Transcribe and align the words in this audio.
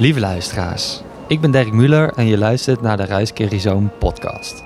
Lieve 0.00 0.20
luisteraars, 0.20 1.02
ik 1.26 1.40
ben 1.40 1.50
Dirk 1.50 1.72
Muller 1.72 2.12
en 2.12 2.26
je 2.26 2.38
luistert 2.38 2.80
naar 2.80 2.96
de 2.96 3.04
Ruiskerizoom 3.04 3.90
podcast. 3.98 4.64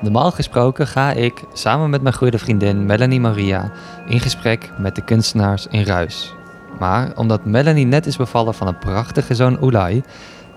Normaal 0.00 0.30
gesproken 0.30 0.86
ga 0.86 1.12
ik 1.12 1.44
samen 1.52 1.90
met 1.90 2.02
mijn 2.02 2.14
goede 2.14 2.38
vriendin 2.38 2.86
Melanie 2.86 3.20
Maria 3.20 3.72
in 4.08 4.20
gesprek 4.20 4.70
met 4.78 4.94
de 4.94 5.04
kunstenaars 5.04 5.66
in 5.66 5.82
Ruis. 5.82 6.34
Maar 6.78 7.12
omdat 7.16 7.44
Melanie 7.44 7.86
net 7.86 8.06
is 8.06 8.16
bevallen 8.16 8.54
van 8.54 8.66
een 8.66 8.78
prachtige 8.78 9.34
zoon 9.34 9.62
Oelai, 9.62 10.02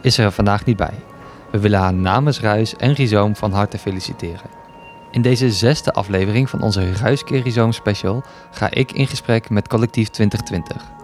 is 0.01 0.15
ze 0.15 0.23
er 0.23 0.31
vandaag 0.31 0.65
niet 0.65 0.77
bij. 0.77 0.95
We 1.51 1.59
willen 1.59 1.79
haar 1.79 1.93
namens 1.93 2.39
Ruis 2.39 2.75
en 2.75 2.93
Rhizoom 2.93 3.35
van 3.35 3.51
harte 3.51 3.77
feliciteren. 3.77 4.49
In 5.11 5.21
deze 5.21 5.51
zesde 5.51 5.93
aflevering 5.93 6.49
van 6.49 6.61
onze 6.61 6.93
Ruiskerizoom 6.93 7.71
special 7.71 8.23
ga 8.51 8.69
ik 8.71 8.91
in 8.91 9.07
gesprek 9.07 9.49
met 9.49 9.67
Collectief 9.67 10.07
2020. 10.07 11.00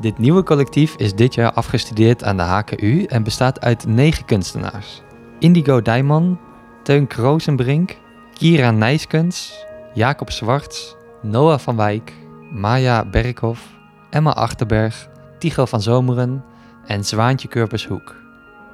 Dit 0.00 0.18
nieuwe 0.18 0.42
collectief 0.42 0.94
is 0.96 1.14
dit 1.14 1.34
jaar 1.34 1.52
afgestudeerd 1.52 2.24
aan 2.24 2.36
de 2.36 2.42
HKU 2.42 3.04
en 3.04 3.22
bestaat 3.22 3.60
uit 3.60 3.86
negen 3.86 4.24
kunstenaars. 4.24 5.02
Indigo 5.38 5.82
Dijman, 5.82 6.38
Teun 6.82 7.06
Kroosenbrink, 7.06 7.96
Kira 8.34 8.70
Nijskens, 8.70 9.64
Jacob 9.94 10.30
Zwarts, 10.30 10.96
Noah 11.22 11.58
van 11.58 11.76
Wijk, 11.76 12.12
Maya 12.50 13.04
Berghoff, 13.04 13.62
Emma 14.10 14.30
Achterberg, 14.34 15.08
Tycho 15.38 15.64
van 15.64 15.82
Zomeren 15.82 16.44
en 16.86 17.04
Zwaantje 17.04 17.48
Kurpershoek. 17.48 18.14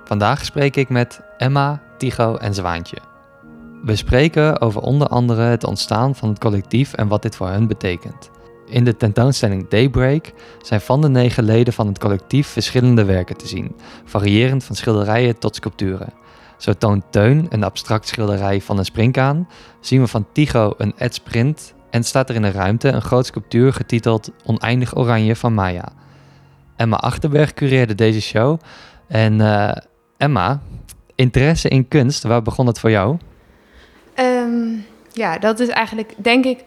Vandaag 0.04 0.44
spreek 0.44 0.76
ik 0.76 0.88
met 0.88 1.20
Emma, 1.38 1.82
Tycho 1.98 2.36
en 2.36 2.54
Zwaantje. 2.54 2.96
We 3.84 3.96
spreken 3.96 4.60
over 4.60 4.80
onder 4.80 5.08
andere 5.08 5.42
het 5.42 5.64
ontstaan 5.64 6.14
van 6.14 6.28
het 6.28 6.38
collectief 6.38 6.92
en 6.92 7.08
wat 7.08 7.22
dit 7.22 7.36
voor 7.36 7.48
hen 7.48 7.66
betekent. 7.66 8.30
In 8.72 8.84
de 8.84 8.96
tentoonstelling 8.96 9.68
Daybreak 9.68 10.32
zijn 10.62 10.80
van 10.80 11.00
de 11.00 11.08
negen 11.08 11.44
leden 11.44 11.72
van 11.72 11.86
het 11.86 11.98
collectief 11.98 12.46
verschillende 12.46 13.04
werken 13.04 13.36
te 13.36 13.46
zien, 13.46 13.76
variërend 14.04 14.64
van 14.64 14.76
schilderijen 14.76 15.38
tot 15.38 15.56
sculpturen. 15.56 16.12
Zo 16.56 16.72
toont 16.72 17.04
Teun 17.10 17.46
een 17.48 17.64
abstract 17.64 18.08
schilderij 18.08 18.60
van 18.60 18.78
een 18.78 18.84
springkaan, 18.84 19.48
zien 19.80 20.00
we 20.00 20.06
van 20.06 20.26
Tycho 20.32 20.74
een 20.76 20.92
edsprint 20.96 21.74
en 21.90 22.04
staat 22.04 22.28
er 22.28 22.34
in 22.34 22.42
een 22.42 22.52
ruimte 22.52 22.88
een 22.88 23.02
groot 23.02 23.26
sculptuur 23.26 23.72
getiteld 23.72 24.30
Oneindig 24.44 24.96
Oranje 24.96 25.36
van 25.36 25.54
Maya. 25.54 25.88
Emma 26.76 26.96
Achterberg 26.96 27.54
cureerde 27.54 27.94
deze 27.94 28.20
show. 28.20 28.58
En 29.08 29.40
uh, 29.40 29.72
Emma, 30.16 30.60
interesse 31.14 31.68
in 31.68 31.88
kunst, 31.88 32.22
waar 32.22 32.42
begon 32.42 32.66
het 32.66 32.78
voor 32.78 32.90
jou? 32.90 33.16
Um, 34.20 34.84
ja, 35.12 35.38
dat 35.38 35.60
is 35.60 35.68
eigenlijk, 35.68 36.14
denk 36.16 36.44
ik. 36.44 36.64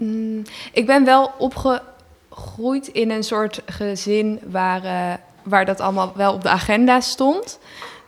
Mm, 0.00 0.42
ik 0.72 0.86
ben 0.86 1.04
wel 1.04 1.32
opgegroeid 1.38 2.86
in 2.86 3.10
een 3.10 3.24
soort 3.24 3.62
gezin 3.66 4.40
waar, 4.46 4.84
uh, 4.84 5.12
waar 5.42 5.64
dat 5.64 5.80
allemaal 5.80 6.12
wel 6.14 6.32
op 6.32 6.42
de 6.42 6.48
agenda 6.48 7.00
stond. 7.00 7.58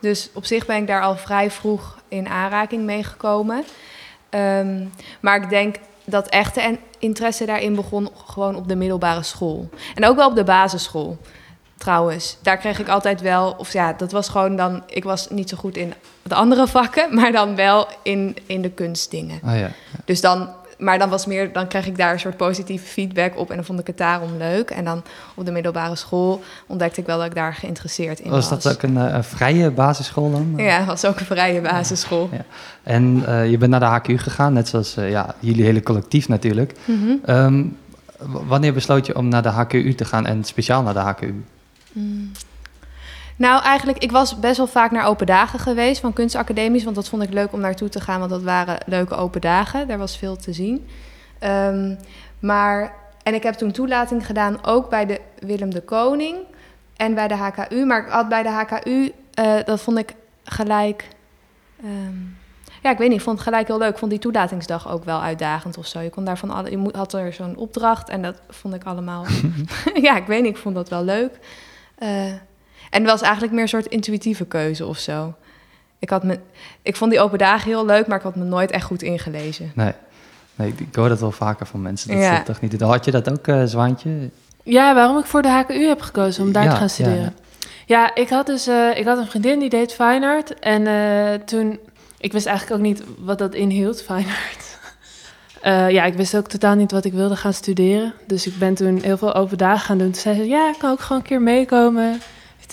Dus 0.01 0.29
op 0.33 0.45
zich 0.45 0.65
ben 0.65 0.77
ik 0.77 0.87
daar 0.87 1.01
al 1.01 1.17
vrij 1.17 1.51
vroeg 1.51 1.97
in 2.07 2.27
aanraking 2.27 2.83
mee 2.83 3.03
gekomen. 3.03 3.63
Um, 4.29 4.91
maar 5.19 5.43
ik 5.43 5.49
denk 5.49 5.75
dat 6.05 6.27
echte 6.27 6.77
interesse 6.99 7.45
daarin 7.45 7.75
begon 7.75 8.09
gewoon 8.25 8.55
op 8.55 8.67
de 8.67 8.75
middelbare 8.75 9.23
school. 9.23 9.69
En 9.95 10.05
ook 10.05 10.15
wel 10.15 10.29
op 10.29 10.35
de 10.35 10.43
basisschool, 10.43 11.17
trouwens. 11.77 12.37
Daar 12.41 12.57
kreeg 12.57 12.79
ik 12.79 12.87
altijd 12.87 13.21
wel, 13.21 13.55
of 13.57 13.73
ja, 13.73 13.93
dat 13.93 14.11
was 14.11 14.29
gewoon 14.29 14.55
dan... 14.55 14.83
Ik 14.87 15.03
was 15.03 15.29
niet 15.29 15.49
zo 15.49 15.57
goed 15.57 15.77
in 15.77 15.93
de 16.23 16.35
andere 16.35 16.67
vakken, 16.67 17.13
maar 17.19 17.31
dan 17.31 17.55
wel 17.55 17.87
in, 18.01 18.37
in 18.45 18.61
de 18.61 18.71
kunstdingen. 18.71 19.39
Oh 19.43 19.49
ja, 19.51 19.55
ja. 19.55 19.71
Dus 20.05 20.21
dan 20.21 20.49
maar 20.77 20.99
dan 20.99 21.09
was 21.09 21.25
meer, 21.25 21.53
dan 21.53 21.67
kreeg 21.67 21.85
ik 21.85 21.97
daar 21.97 22.13
een 22.13 22.19
soort 22.19 22.37
positieve 22.37 22.85
feedback 22.85 23.37
op 23.37 23.49
en 23.49 23.55
dan 23.55 23.65
vond 23.65 23.79
ik 23.79 23.87
het 23.87 23.97
daarom 23.97 24.37
leuk. 24.37 24.69
En 24.69 24.85
dan 24.85 25.03
op 25.35 25.45
de 25.45 25.51
middelbare 25.51 25.95
school 25.95 26.41
ontdekte 26.67 26.99
ik 27.01 27.05
wel 27.05 27.17
dat 27.17 27.25
ik 27.25 27.35
daar 27.35 27.53
geïnteresseerd 27.53 28.19
in 28.19 28.31
was. 28.31 28.49
Was 28.49 28.63
dat 28.63 28.73
ook 28.73 28.81
een, 28.81 28.95
uh, 28.95 29.21
vrije 29.21 29.71
basisschool 29.71 30.31
dan? 30.31 30.53
Ja, 30.57 30.85
was 30.85 31.05
ook 31.05 31.19
een 31.19 31.25
vrije 31.25 31.61
basisschool. 31.61 32.29
Ja, 32.31 32.45
En 32.83 33.23
uh, 33.27 33.49
je 33.49 33.57
bent 33.57 33.71
naar 33.71 33.79
de 34.03 34.13
HQ 34.13 34.21
gegaan, 34.21 34.53
net 34.53 34.67
zoals 34.67 34.97
uh, 34.97 35.09
ja, 35.09 35.35
jullie 35.39 35.63
hele 35.63 35.83
collectief 35.83 36.27
natuurlijk. 36.27 36.73
Mm 36.85 36.99
-hmm. 36.99 37.35
um, 37.35 37.77
wanneer 38.47 38.73
besloot 38.73 39.05
je 39.05 39.15
om 39.15 39.27
naar 39.27 39.43
de 39.43 39.49
HQU 39.49 39.95
te 39.95 40.05
gaan 40.05 40.25
en 40.25 40.43
speciaal 40.43 40.83
naar 40.83 40.93
de 40.93 40.99
HQU? 40.99 41.43
Mm. 41.91 42.31
Nou, 43.35 43.63
eigenlijk, 43.63 43.97
ik 43.97 44.11
was 44.11 44.39
best 44.39 44.57
wel 44.57 44.67
vaak 44.67 44.91
naar 44.91 45.05
open 45.05 45.25
dagen 45.25 45.59
geweest 45.59 46.01
van 46.01 46.13
kunstacademies. 46.13 46.83
Want 46.83 46.95
dat 46.95 47.09
vond 47.09 47.23
ik 47.23 47.33
leuk 47.33 47.53
om 47.53 47.59
naartoe 47.59 47.89
te 47.89 47.99
gaan, 47.99 48.19
want 48.19 48.31
dat 48.31 48.43
waren 48.43 48.77
leuke 48.85 49.15
open 49.15 49.41
dagen. 49.41 49.87
Daar 49.87 49.97
was 49.97 50.17
veel 50.17 50.35
te 50.35 50.53
zien. 50.53 50.87
Um, 51.43 51.97
maar, 52.39 52.95
en 53.23 53.33
ik 53.33 53.43
heb 53.43 53.53
toen 53.53 53.71
toelating 53.71 54.25
gedaan 54.25 54.65
ook 54.65 54.89
bij 54.89 55.05
de 55.05 55.21
Willem 55.39 55.73
de 55.73 55.81
Koning 55.81 56.37
en 56.95 57.13
bij 57.13 57.27
de 57.27 57.35
HKU. 57.35 57.85
Maar 57.85 58.05
ik 58.05 58.11
had 58.11 58.29
bij 58.29 58.43
de 58.43 58.49
HKU, 58.49 59.11
uh, 59.39 59.63
dat 59.65 59.81
vond 59.81 59.97
ik 59.97 60.13
gelijk... 60.43 61.07
Um, 61.83 62.37
ja, 62.81 62.91
ik 62.91 62.97
weet 62.97 63.09
niet, 63.09 63.17
ik 63.17 63.23
vond 63.23 63.37
het 63.37 63.47
gelijk 63.47 63.67
heel 63.67 63.77
leuk. 63.77 63.89
Ik 63.89 63.97
vond 63.97 64.11
die 64.11 64.19
toelatingsdag 64.19 64.89
ook 64.89 65.03
wel 65.03 65.21
uitdagend 65.21 65.77
of 65.77 65.87
zo. 65.87 65.99
Je, 65.99 66.09
kon 66.09 66.25
daarvan 66.25 66.49
alle, 66.49 66.71
je 66.71 66.89
had 66.91 67.13
er 67.13 67.33
zo'n 67.33 67.55
opdracht 67.55 68.09
en 68.09 68.21
dat 68.21 68.41
vond 68.49 68.73
ik 68.73 68.83
allemaal... 68.83 69.25
ja, 70.01 70.17
ik 70.17 70.25
weet 70.25 70.41
niet, 70.41 70.55
ik 70.55 70.61
vond 70.61 70.75
dat 70.75 70.89
wel 70.89 71.03
leuk. 71.03 71.39
Uh, 71.99 72.33
en 72.93 73.01
het 73.01 73.11
was 73.11 73.21
eigenlijk 73.21 73.53
meer 73.53 73.61
een 73.61 73.67
soort 73.67 73.85
intuïtieve 73.85 74.45
keuze 74.45 74.85
of 74.85 74.97
zo. 74.97 75.33
Ik, 75.99 76.09
had 76.09 76.23
me, 76.23 76.39
ik 76.81 76.95
vond 76.95 77.11
die 77.11 77.19
open 77.19 77.37
dagen 77.37 77.69
heel 77.69 77.85
leuk, 77.85 78.07
maar 78.07 78.17
ik 78.17 78.23
had 78.23 78.35
me 78.35 78.43
nooit 78.43 78.71
echt 78.71 78.85
goed 78.85 79.01
ingelezen. 79.01 79.71
Nee, 79.75 79.91
nee 80.55 80.73
ik 80.77 80.95
hoor 80.95 81.09
dat 81.09 81.19
wel 81.19 81.31
vaker 81.31 81.65
van 81.65 81.81
mensen. 81.81 82.09
Dat 82.11 82.19
ja. 82.19 82.43
toch 82.43 82.61
niet. 82.61 82.81
Had 82.81 83.05
je 83.05 83.11
dat 83.11 83.31
ook, 83.31 83.47
uh, 83.47 83.63
Zwaantje? 83.63 84.29
Ja, 84.63 84.93
waarom 84.93 85.17
ik 85.17 85.25
voor 85.25 85.41
de 85.41 85.49
HKU 85.49 85.87
heb 85.87 86.01
gekozen 86.01 86.43
om 86.43 86.51
daar 86.51 86.63
ja, 86.63 86.69
te 86.69 86.75
gaan 86.75 86.89
studeren. 86.89 87.35
Ja, 87.85 87.99
ja. 88.01 88.15
ik 88.15 88.29
had 88.29 88.45
dus 88.45 88.67
uh, 88.67 88.97
ik 88.97 89.05
had 89.05 89.17
een 89.17 89.27
vriendin 89.27 89.59
die 89.59 89.69
deed 89.69 89.93
fine 89.93 90.27
art. 90.27 90.59
En 90.59 90.81
uh, 90.81 91.45
toen, 91.45 91.79
ik 92.17 92.31
wist 92.31 92.45
eigenlijk 92.45 92.79
ook 92.79 92.85
niet 92.87 93.03
wat 93.17 93.37
dat 93.37 93.53
inhield, 93.53 94.01
fine 94.01 94.17
art. 94.17 94.77
Uh, 95.63 95.89
ja, 95.97 96.03
ik 96.03 96.13
wist 96.13 96.37
ook 96.37 96.47
totaal 96.47 96.75
niet 96.75 96.91
wat 96.91 97.05
ik 97.05 97.13
wilde 97.13 97.35
gaan 97.35 97.53
studeren. 97.53 98.13
Dus 98.27 98.47
ik 98.47 98.57
ben 98.57 98.73
toen 98.73 98.99
heel 99.01 99.17
veel 99.17 99.35
open 99.35 99.57
dagen 99.57 99.85
gaan 99.85 99.97
doen. 99.97 100.11
Toen 100.11 100.21
zei 100.21 100.35
ze, 100.35 100.47
ja, 100.47 100.69
ik 100.69 100.79
kan 100.79 100.91
ook 100.91 100.99
gewoon 100.99 101.21
een 101.21 101.27
keer 101.27 101.41
meekomen 101.41 102.21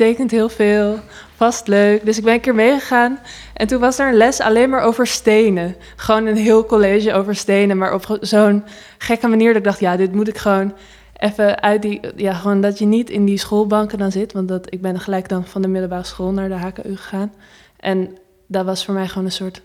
tekent 0.00 0.31
heel 0.31 0.49
veel, 0.49 0.99
vast 1.37 1.66
leuk. 1.69 2.05
Dus 2.05 2.19
ik 2.19 2.25
ben 2.25 2.34
een 2.34 2.41
keer 2.41 2.55
meegegaan 2.55 3.19
en 3.55 3.66
toen 3.66 3.81
was 3.81 3.99
er 3.99 4.09
een 4.09 4.16
les 4.16 4.41
alleen 4.41 4.71
maar 4.71 4.83
over 4.83 5.06
stenen. 5.06 5.77
Gewoon 5.97 6.27
een 6.27 6.37
heel 6.37 6.66
college 6.66 7.12
over 7.12 7.34
stenen, 7.34 7.78
maar 7.78 7.94
op 7.94 8.19
zo'n 8.21 8.65
gekke 8.99 9.28
manier 9.28 9.49
dat 9.49 9.56
ik 9.56 9.65
dacht, 9.65 9.81
ja, 9.81 9.97
dit 9.97 10.12
moet 10.15 10.28
ik 10.28 10.39
gewoon 10.39 10.72
even 11.16 11.62
uit 11.62 11.83
die, 11.83 12.00
ja, 12.16 12.33
gewoon 12.33 12.60
dat 12.60 12.78
je 12.78 12.87
niet 12.87 13.10
in 13.10 13.25
die 13.25 13.39
schoolbanken 13.39 13.99
dan 13.99 14.12
zit, 14.12 14.33
want 14.33 14.49
dat, 14.49 14.72
ik 14.72 14.81
ben 14.81 15.00
gelijk 15.00 15.28
dan 15.28 15.47
van 15.47 15.62
de 15.62 15.69
middelbare 15.69 16.05
school 16.05 16.33
naar 16.33 16.49
de 16.49 16.55
HKU 16.55 16.97
gegaan. 16.97 17.33
En 17.77 18.16
dat 18.47 18.65
was 18.65 18.84
voor 18.84 18.94
mij 18.94 19.09
gewoon 19.09 19.25
een 19.25 19.33
soort 19.33 19.62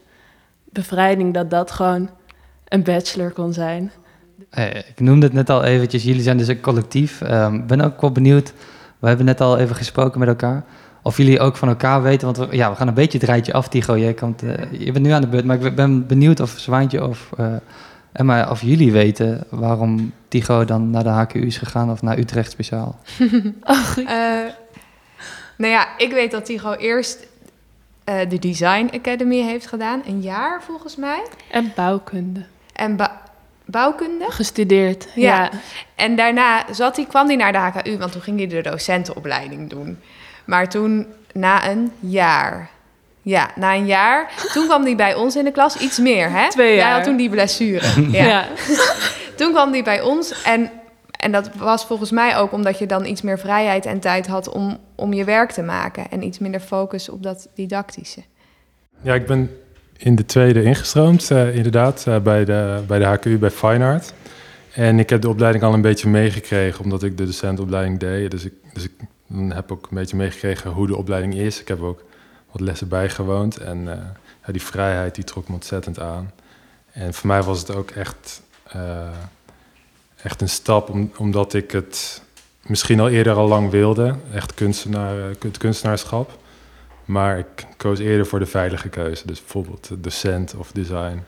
bevrijding 0.64 1.34
dat 1.34 1.50
dat 1.50 1.72
gewoon 1.72 2.10
een 2.68 2.84
bachelor 2.84 3.32
kon 3.32 3.54
zijn. 3.54 3.92
Ik 4.88 5.00
noemde 5.00 5.26
het 5.26 5.36
net 5.36 5.50
al 5.50 5.64
eventjes, 5.64 6.04
jullie 6.04 6.22
zijn 6.22 6.38
dus 6.38 6.48
een 6.48 6.62
collectief. 6.62 7.22
Ik 7.22 7.32
um, 7.32 7.68
ben 7.68 7.82
ook 7.82 8.02
wel 8.02 8.12
benieuwd 8.12 8.54
we 9.06 9.12
hebben 9.12 9.26
net 9.26 9.42
al 9.42 9.58
even 9.58 9.76
gesproken 9.76 10.20
met 10.20 10.28
elkaar. 10.28 10.64
Of 11.02 11.18
jullie 11.18 11.40
ook 11.40 11.58
van 11.58 11.68
elkaar 11.68 12.02
weten, 12.02 12.34
want 12.34 12.38
we, 12.50 12.56
ja, 12.56 12.70
we 12.70 12.76
gaan 12.76 12.88
een 12.88 12.94
beetje 12.94 13.18
het 13.18 13.28
rijtje 13.28 13.54
af, 13.54 13.68
Tigo. 13.68 13.98
Jij 13.98 14.14
komt, 14.14 14.44
uh, 14.44 14.54
je 14.72 14.92
bent 14.92 15.06
nu 15.06 15.12
aan 15.12 15.22
de 15.22 15.28
beurt, 15.28 15.46
maar 15.46 15.62
ik 15.62 15.76
ben 15.76 16.08
benieuwd 16.08 16.40
of 16.40 16.50
Zwaantje 16.50 17.08
of 17.08 17.30
uh, 17.40 17.46
Emma, 18.12 18.50
of 18.50 18.62
jullie 18.62 18.92
weten 18.92 19.44
waarom 19.50 20.14
Tigo 20.28 20.66
dan 20.66 20.90
naar 20.90 21.04
de 21.04 21.10
HKU 21.10 21.40
is 21.40 21.58
gegaan 21.58 21.92
of 21.92 22.02
naar 22.02 22.18
Utrecht 22.18 22.52
speciaal. 22.52 23.00
oh, 23.64 23.98
uh, 23.98 24.08
nou 25.58 25.72
ja, 25.72 25.88
ik 25.98 26.12
weet 26.12 26.32
dat 26.32 26.46
Tigo 26.46 26.74
eerst 26.74 27.28
de 28.04 28.40
Design 28.40 28.90
Academy 28.94 29.42
heeft 29.42 29.68
gedaan, 29.68 30.02
een 30.08 30.22
jaar 30.22 30.64
volgens 30.64 30.96
mij. 30.96 31.24
En 31.52 31.72
bouwkunde. 31.76 32.46
En 32.74 32.96
ba 32.96 33.25
bouwkunde. 33.66 34.26
Gestudeerd, 34.30 35.08
ja. 35.16 35.44
ja. 35.44 35.50
En 35.96 36.16
daarna 36.16 36.66
zat 36.72 36.96
hij, 36.96 37.06
kwam 37.06 37.28
hij 37.28 37.36
naar 37.36 37.52
de 37.52 37.58
HKU, 37.58 37.98
want 37.98 38.12
toen 38.12 38.22
ging 38.22 38.38
hij 38.38 38.48
de 38.48 38.62
docentenopleiding 38.62 39.70
doen. 39.70 40.00
Maar 40.46 40.70
toen, 40.70 41.08
na 41.34 41.70
een 41.70 41.92
jaar, 42.00 42.70
ja, 43.22 43.50
na 43.56 43.74
een 43.74 43.86
jaar, 43.86 44.32
toen 44.54 44.66
kwam 44.66 44.84
hij 44.84 44.96
bij 44.96 45.16
ons 45.16 45.36
in 45.36 45.44
de 45.44 45.52
klas, 45.52 45.78
iets 45.78 46.00
meer, 46.00 46.30
hè? 46.30 46.50
Twee 46.50 46.76
jaar. 46.76 46.86
Jij 46.86 46.94
had 46.94 47.04
toen 47.04 47.18
die 47.18 47.30
blessure. 47.30 47.88
Ja. 48.12 48.24
ja. 48.26 48.48
toen 49.38 49.52
kwam 49.52 49.72
hij 49.72 49.84
bij 49.84 50.02
ons 50.02 50.44
en, 50.44 50.72
en 51.20 51.32
dat 51.32 51.50
was 51.56 51.86
volgens 51.86 52.12
mij 52.12 52.38
ook 52.38 52.52
omdat 52.52 52.80
je 52.80 52.86
dan 52.86 53.06
iets 53.06 53.22
meer 53.22 53.40
vrijheid 53.40 53.86
en 53.86 54.00
tijd 54.00 54.28
had 54.28 54.50
om, 54.50 54.78
om 54.96 55.14
je 55.14 55.24
werk 55.24 55.52
te 55.52 55.62
maken. 55.62 56.12
En 56.12 56.24
iets 56.24 56.40
minder 56.40 56.60
focus 56.60 57.10
op 57.10 57.24
dat 57.24 57.48
didactische. 57.56 58.22
Ja, 59.02 59.14
ik 59.14 59.26
ben 59.26 59.60
in 59.98 60.16
de 60.16 60.26
tweede 60.26 60.64
ingestroomd, 60.64 61.32
uh, 61.32 61.56
inderdaad, 61.56 62.06
uh, 62.08 62.20
bij, 62.20 62.46
de, 62.46 62.84
bij 62.88 63.00
de 63.00 63.06
HKU 63.06 63.38
bij 63.38 63.52
Fine 63.52 63.86
Art. 63.86 64.14
En 64.74 65.00
ik 65.00 65.10
heb 65.10 65.22
de 65.22 65.30
opleiding 65.30 65.64
al 65.64 65.74
een 65.74 65.82
beetje 65.82 66.10
meegekregen, 66.10 66.84
omdat 66.84 67.04
ik 67.04 67.18
de 67.18 67.26
docentopleiding 67.26 68.00
deed. 68.00 68.32
Dus 68.32 68.46
ik, 68.46 68.54
dus 68.74 68.84
ik 68.84 68.92
heb 69.50 69.72
ook 69.72 69.88
een 69.90 69.98
beetje 69.98 70.16
meegekregen 70.18 70.72
hoe 70.72 70.88
de 70.88 70.96
opleiding 70.96 71.36
is. 71.36 71.62
Ik 71.62 71.68
heb 71.68 71.82
ook 71.82 72.04
wat 72.52 72.62
lessen 72.62 72.88
bijgewoond 72.88 73.58
en 73.58 73.84
ja, 74.46 74.52
die 74.52 74.62
vrijheid 74.62 75.16
die 75.16 75.24
trok 75.24 75.48
me 75.48 75.54
ontzettend 75.54 76.00
aan. 76.00 76.32
En 76.92 77.14
voor 77.14 77.28
mij 77.28 77.44
was 77.44 77.60
het 77.60 77.76
ook 77.76 77.92
echt, 77.92 78.42
echt 80.22 80.42
een 80.42 80.50
stap, 80.50 80.90
om, 80.90 81.12
omdat 81.18 81.54
ik 81.54 81.72
het 81.72 82.22
misschien 82.62 83.00
al 83.00 83.10
eerder 83.10 83.34
al 83.34 83.48
lang 83.48 83.70
wilde. 83.70 84.16
Echt 84.34 84.54
kunstenaar, 84.54 85.16
het 85.40 85.58
kunstenaarschap. 85.58 86.38
Maar 87.06 87.38
ik 87.38 87.68
koos 87.78 88.00
eerder 88.00 88.26
voor 88.26 88.40
de 88.40 88.46
veilige 88.46 88.90
keuze. 88.90 89.28
Dus 89.28 89.40
bijvoorbeeld 89.40 89.90
docent 89.98 90.56
of 90.56 90.72
design. 90.72 91.24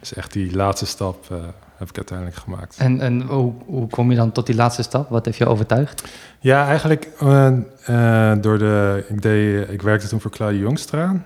Dus 0.00 0.14
echt 0.14 0.32
die 0.32 0.54
laatste 0.54 0.86
stap 0.86 1.28
uh, 1.32 1.38
heb 1.76 1.88
ik 1.88 1.96
uiteindelijk 1.96 2.36
gemaakt. 2.36 2.76
En, 2.78 3.00
en 3.00 3.22
hoe, 3.22 3.52
hoe 3.66 3.88
kom 3.88 4.10
je 4.10 4.16
dan 4.16 4.32
tot 4.32 4.46
die 4.46 4.54
laatste 4.54 4.82
stap? 4.82 5.10
Wat 5.10 5.24
heeft 5.24 5.38
je 5.38 5.46
overtuigd? 5.46 6.04
Ja, 6.38 6.66
eigenlijk 6.66 7.08
uh, 7.22 7.50
uh, 7.88 8.32
door 8.40 8.58
de... 8.58 9.04
Ik, 9.08 9.22
deed, 9.22 9.70
ik 9.70 9.82
werkte 9.82 10.08
toen 10.08 10.20
voor 10.20 10.30
Claudia 10.30 10.60
Jongstra, 10.60 11.22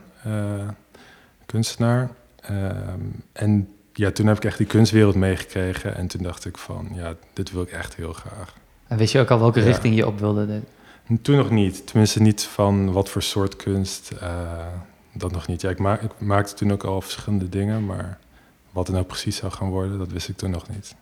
kunstenaar. 1.47 2.11
Ehm, 2.41 3.01
en 3.33 3.69
ja, 3.93 4.11
toen 4.11 4.27
heb 4.27 4.37
ik 4.37 4.45
echt 4.45 4.59
die 4.59 4.67
kunstwereld 4.67 5.15
meegekregen. 5.15 5.97
En 5.97 6.07
toen 6.07 6.23
dacht 6.23 6.45
ik 6.45 6.59
van, 6.59 6.89
ja, 6.95 7.15
dit 7.33 7.53
wil 7.53 7.63
ik 7.63 7.71
echt 7.71 7.95
heel 7.95 8.13
graag. 8.13 8.55
En 8.87 8.97
wist 8.97 9.13
je 9.13 9.21
ook 9.21 9.31
al 9.31 9.39
welke 9.39 9.61
richting 9.61 9.97
je 9.97 10.07
op 10.07 10.19
wilde? 10.19 10.61
Toen 11.23 11.37
nog 11.37 11.51
niet. 11.51 11.87
Tenminste 11.87 12.23
niet 12.23 12.43
van 12.43 12.93
wat 12.93 13.09
voor 13.09 13.23
soort 13.23 13.57
kunst. 13.57 14.13
dat 15.13 15.33
nog 15.33 15.47
niet. 15.47 15.61
Ja, 15.61 15.71
ik, 15.71 15.79
ik 15.79 16.11
maakte 16.19 16.55
toen 16.55 16.73
ook 16.73 16.85
al 16.85 17.01
verschillende 17.01 17.49
dingen, 17.49 17.87
maar 17.87 18.19
wat 18.71 18.87
het 18.87 18.97
nou 18.97 19.07
precies 19.07 19.37
zou 19.37 19.53
gaan 19.53 19.69
worden, 19.69 19.99
dat 19.99 20.13
wist 20.13 20.29
ik 20.29 20.37
toen 20.37 20.51
nog 20.51 20.69
niet. 20.69 20.95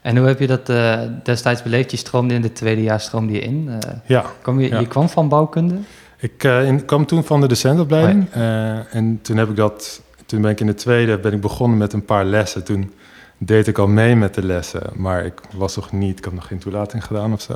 En 0.00 0.16
hoe 0.16 0.26
heb 0.26 0.38
je 0.38 0.46
dat 0.46 0.68
uh, 0.68 1.00
destijds 1.22 1.62
beleefd? 1.62 1.90
Je 1.90 1.96
stroomde 1.96 2.34
in 2.34 2.42
het 2.42 2.54
tweede 2.54 2.82
jaar 2.82 3.00
stroomde 3.00 3.32
je 3.32 3.40
in. 3.40 3.66
Uh, 3.68 3.78
ja, 4.06 4.24
kwam 4.42 4.60
je, 4.60 4.78
je 4.78 4.86
kwam 4.86 5.08
van 5.08 5.28
bouwkunde? 5.28 5.78
Ik 6.18 6.44
in, 6.44 6.84
kwam 6.84 7.06
toen 7.06 7.24
van 7.24 7.40
de 7.40 7.46
docentopleiding. 7.46 8.26
Oh 8.34 8.94
en 8.94 9.18
toen 9.22 9.36
heb 9.36 9.48
ik 9.48 9.56
dat. 9.56 10.02
Toen 10.26 10.40
ben 10.40 10.50
ik 10.50 10.60
in 10.60 10.66
de 10.66 10.74
tweede 10.74 11.18
ben 11.18 11.32
ik 11.32 11.40
begonnen 11.40 11.78
met 11.78 11.92
een 11.92 12.04
paar 12.04 12.24
lessen. 12.24 12.64
Toen 12.64 12.92
deed 13.38 13.66
ik 13.66 13.78
al 13.78 13.86
mee 13.86 14.16
met 14.16 14.34
de 14.34 14.42
lessen, 14.42 14.82
maar 14.94 15.24
ik 15.24 15.40
was 15.52 15.76
nog 15.76 15.92
niet. 15.92 16.18
Ik 16.18 16.24
had 16.24 16.34
nog 16.34 16.46
geen 16.46 16.58
toelating 16.58 17.04
gedaan 17.04 17.32
of 17.32 17.40
zo. 17.40 17.54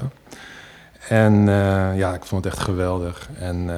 En 1.08 1.46
ja, 1.96 2.14
ik 2.14 2.24
vond 2.24 2.44
het 2.44 2.52
echt 2.52 2.62
geweldig. 2.62 3.28
En 3.38 3.70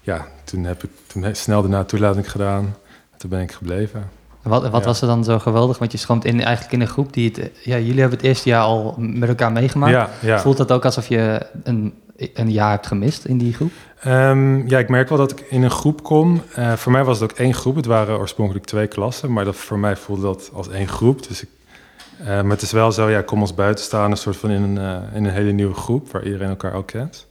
ja, 0.00 0.26
toen 0.44 0.64
heb 0.64 0.84
ik 0.84 0.90
toen 1.06 1.34
snel 1.34 1.62
daarna 1.62 1.84
toelating 1.84 2.30
gedaan. 2.30 2.76
Toen 3.16 3.30
ben 3.30 3.40
ik 3.40 3.52
gebleven. 3.52 4.10
Wat, 4.42 4.68
wat 4.68 4.84
was 4.84 5.00
er 5.00 5.06
dan 5.06 5.24
zo 5.24 5.38
geweldig? 5.38 5.78
Want 5.78 5.92
je 5.92 5.98
schroomt 5.98 6.24
in, 6.24 6.42
eigenlijk 6.42 6.72
in 6.72 6.80
een 6.80 6.86
groep 6.86 7.12
die 7.12 7.32
het... 7.34 7.50
Ja, 7.62 7.78
jullie 7.78 8.00
hebben 8.00 8.18
het 8.18 8.26
eerste 8.26 8.48
jaar 8.48 8.62
al 8.62 8.94
met 8.98 9.28
elkaar 9.28 9.52
meegemaakt. 9.52 9.92
Ja, 9.92 10.10
ja. 10.20 10.38
Voelt 10.38 10.56
dat 10.56 10.72
ook 10.72 10.84
alsof 10.84 11.08
je 11.08 11.46
een, 11.62 11.94
een 12.16 12.50
jaar 12.50 12.70
hebt 12.70 12.86
gemist 12.86 13.24
in 13.24 13.38
die 13.38 13.54
groep? 13.54 13.72
Um, 14.06 14.68
ja, 14.68 14.78
ik 14.78 14.88
merk 14.88 15.08
wel 15.08 15.18
dat 15.18 15.30
ik 15.30 15.40
in 15.40 15.62
een 15.62 15.70
groep 15.70 16.02
kom. 16.02 16.42
Uh, 16.58 16.72
voor 16.72 16.92
mij 16.92 17.04
was 17.04 17.20
het 17.20 17.30
ook 17.30 17.38
één 17.38 17.54
groep. 17.54 17.76
Het 17.76 17.86
waren 17.86 18.18
oorspronkelijk 18.18 18.66
twee 18.66 18.86
klassen. 18.86 19.32
Maar 19.32 19.44
dat, 19.44 19.56
voor 19.56 19.78
mij 19.78 19.96
voelde 19.96 20.22
dat 20.22 20.50
als 20.52 20.68
één 20.68 20.88
groep. 20.88 21.28
Dus 21.28 21.42
ik, 21.42 21.48
uh, 22.20 22.26
maar 22.26 22.50
het 22.50 22.62
is 22.62 22.72
wel 22.72 22.92
zo, 22.92 23.08
ja, 23.10 23.18
ik 23.18 23.26
kom 23.26 23.40
als 23.40 23.54
buitenstaander... 23.54 24.18
soort 24.18 24.36
van 24.36 24.50
in 24.50 24.62
een, 24.62 24.76
uh, 24.76 25.16
in 25.16 25.24
een 25.24 25.32
hele 25.32 25.52
nieuwe 25.52 25.74
groep... 25.74 26.10
waar 26.10 26.24
iedereen 26.24 26.48
elkaar 26.48 26.72
ook 26.72 26.86
kent. 26.86 27.26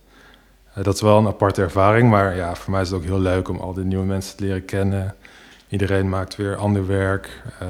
dat 0.74 0.94
is 0.94 1.02
wel 1.02 1.18
een 1.18 1.28
aparte 1.28 1.62
ervaring. 1.62 2.10
Maar 2.10 2.36
ja, 2.36 2.56
voor 2.56 2.72
mij 2.72 2.82
is 2.82 2.90
het 2.90 2.98
ook 2.98 3.06
heel 3.06 3.20
leuk 3.20 3.50
om 3.50 3.60
al 3.60 3.74
die 3.74 3.84
nieuwe 3.84 4.06
mensen 4.06 4.38
te 4.38 4.44
leren 4.44 4.66
kennen 4.66 5.16
iedereen 5.68 6.10
maakt 6.10 6.36
weer 6.36 6.56
ander 6.56 6.88
werk. 6.88 7.42
Uh, 7.62 7.68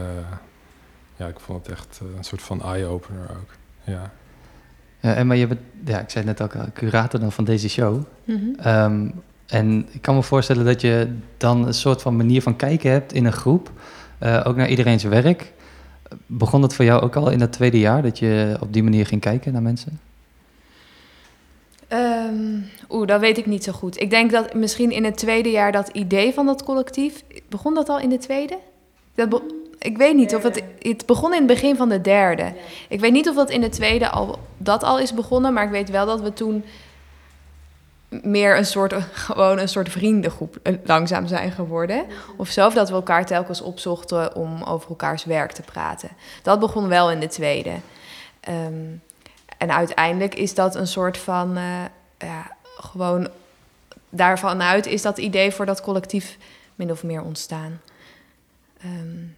ja, 1.15 1.27
ik 1.27 1.39
vond 1.39 1.65
het 1.65 1.75
echt 1.75 1.99
uh, 2.03 2.17
een 2.17 2.23
soort 2.23 2.41
van 2.41 2.61
eye-opener 2.61 3.29
ook. 3.29 3.49
Ja. 3.83 4.11
ja, 4.99 5.13
en 5.13 5.27
maar 5.27 5.37
je 5.37 5.47
bent, 5.47 5.59
ja, 5.85 5.99
ik 5.99 6.09
zei 6.09 6.25
net 6.25 6.41
ook, 6.41 6.53
curator 6.73 7.19
dan 7.19 7.31
van 7.31 7.43
deze 7.43 7.69
show. 7.69 8.03
Mm 8.23 8.55
-hmm. 8.57 8.73
um, 8.73 9.23
en 9.45 9.87
ik 9.91 10.01
kan 10.01 10.15
me 10.15 10.23
voorstellen 10.23 10.65
dat 10.65 10.81
je 10.81 11.15
dan 11.37 11.67
een 11.67 11.73
soort 11.73 12.01
van 12.01 12.15
manier 12.15 12.41
van 12.41 12.55
kijken 12.55 12.91
hebt 12.91 13.13
in 13.13 13.25
een 13.25 13.33
groep, 13.33 13.71
uh, 14.23 14.41
ook 14.43 14.55
naar 14.55 14.67
iedereen's 14.67 15.03
werk. 15.03 15.53
Begon 16.25 16.61
dat 16.61 16.73
voor 16.73 16.85
jou 16.85 17.01
ook 17.01 17.15
al 17.15 17.29
in 17.29 17.39
dat 17.39 17.51
tweede 17.51 17.79
jaar, 17.79 18.01
dat 18.01 18.19
je 18.19 18.57
op 18.59 18.73
die 18.73 18.83
manier 18.83 19.05
ging 19.05 19.21
kijken 19.21 19.53
naar 19.53 19.61
mensen? 19.61 19.99
Um, 21.93 22.65
Oeh, 22.89 23.07
dat 23.07 23.19
weet 23.19 23.37
ik 23.37 23.45
niet 23.45 23.63
zo 23.63 23.71
goed. 23.71 24.01
Ik 24.01 24.09
denk 24.09 24.31
dat 24.31 24.53
misschien 24.53 24.91
in 24.91 25.03
het 25.03 25.17
tweede 25.17 25.51
jaar 25.51 25.71
dat 25.71 25.89
idee 25.89 26.33
van 26.33 26.45
dat 26.45 26.63
collectief... 26.63 27.23
Begon 27.49 27.73
dat 27.73 27.89
al 27.89 27.99
in 27.99 28.09
de 28.09 28.17
tweede? 28.17 28.57
Dat 29.15 29.41
ik 29.79 29.97
weet 29.97 30.15
niet 30.15 30.35
of 30.35 30.43
het... 30.43 30.63
Het 30.79 31.05
begon 31.05 31.31
in 31.31 31.37
het 31.37 31.47
begin 31.47 31.75
van 31.75 31.89
de 31.89 32.01
derde. 32.01 32.53
Ik 32.89 32.99
weet 32.99 33.11
niet 33.11 33.29
of 33.29 33.35
dat 33.35 33.49
in 33.49 33.61
de 33.61 33.69
tweede 33.69 34.09
al, 34.09 34.39
dat 34.57 34.83
al 34.83 34.99
is 34.99 35.13
begonnen... 35.13 35.53
maar 35.53 35.63
ik 35.63 35.69
weet 35.69 35.89
wel 35.89 36.05
dat 36.05 36.21
we 36.21 36.33
toen 36.33 36.63
meer 38.09 38.57
een 38.57 38.65
soort, 38.65 38.93
gewoon 39.11 39.59
een 39.59 39.69
soort 39.69 39.89
vriendengroep 39.89 40.57
eh, 40.63 40.73
langzaam 40.83 41.27
zijn 41.27 41.51
geworden. 41.51 42.05
Of 42.37 42.49
zo, 42.49 42.65
of 42.65 42.73
dat 42.73 42.89
we 42.89 42.95
elkaar 42.95 43.25
telkens 43.25 43.61
opzochten 43.61 44.35
om 44.35 44.63
over 44.63 44.89
elkaars 44.89 45.25
werk 45.25 45.51
te 45.51 45.61
praten. 45.61 46.09
Dat 46.41 46.59
begon 46.59 46.87
wel 46.87 47.11
in 47.11 47.19
de 47.19 47.27
tweede. 47.27 47.73
Um, 48.49 49.01
en 49.57 49.71
uiteindelijk 49.71 50.35
is 50.35 50.53
dat 50.53 50.75
een 50.75 50.87
soort 50.87 51.17
van... 51.17 51.57
Uh, 51.57 51.83
ja, 52.17 52.51
gewoon 52.77 53.29
daarvan 54.09 54.61
uit 54.61 54.85
is 54.85 55.01
dat 55.01 55.17
idee 55.17 55.51
voor 55.51 55.65
dat 55.65 55.81
collectief 55.81 56.37
min 56.75 56.91
of 56.91 57.03
meer 57.03 57.21
ontstaan. 57.21 57.81
Um, 58.85 59.35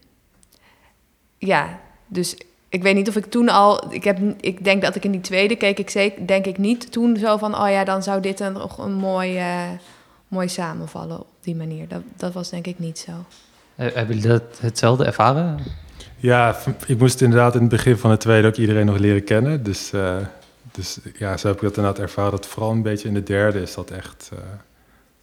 ja, 1.37 1.79
dus 2.07 2.37
ik 2.69 2.83
weet 2.83 2.95
niet 2.95 3.07
of 3.07 3.15
ik 3.15 3.25
toen 3.25 3.49
al. 3.49 3.93
Ik, 3.93 4.03
heb, 4.03 4.19
ik 4.39 4.63
denk 4.63 4.81
dat 4.81 4.95
ik 4.95 5.03
in 5.03 5.11
die 5.11 5.21
tweede 5.21 5.55
keek 5.55 5.79
ik 5.79 5.89
zeker, 5.89 6.27
denk 6.27 6.45
ik 6.45 6.57
niet 6.57 6.91
toen 6.91 7.17
zo 7.17 7.37
van. 7.37 7.55
Oh 7.55 7.69
ja, 7.69 7.83
dan 7.83 8.03
zou 8.03 8.21
dit 8.21 8.39
een, 8.39 8.57
een 8.77 8.93
mooi, 8.93 9.37
uh, 9.37 9.61
mooi 10.27 10.47
samenvallen 10.47 11.19
op 11.19 11.27
die 11.41 11.55
manier. 11.55 11.87
Dat, 11.87 12.01
dat 12.15 12.33
was 12.33 12.49
denk 12.49 12.67
ik 12.67 12.79
niet 12.79 12.99
zo. 12.99 13.11
Hebben 13.75 14.15
jullie 14.15 14.29
dat 14.31 14.43
hetzelfde 14.59 15.05
ervaren? 15.05 15.59
Ja, 16.17 16.57
ik 16.87 16.99
moest 16.99 17.21
inderdaad 17.21 17.53
in 17.53 17.61
het 17.61 17.69
begin 17.69 17.97
van 17.97 18.09
de 18.09 18.17
tweede 18.17 18.47
ook 18.47 18.55
iedereen 18.55 18.85
nog 18.85 18.97
leren 18.97 19.23
kennen. 19.23 19.63
Dus 19.63 19.91
uh, 19.93 20.17
dus 20.77 20.99
ja, 21.17 21.37
zo 21.37 21.47
heb 21.47 21.55
ik 21.55 21.61
dat 21.61 21.77
inderdaad 21.77 22.01
ervaren. 22.01 22.31
Dat 22.31 22.47
vooral 22.47 22.71
een 22.71 22.81
beetje 22.81 23.07
in 23.07 23.13
de 23.13 23.23
derde 23.23 23.61
is 23.61 23.73
dat 23.73 23.91
echt 23.91 24.29
uh, 24.33 24.39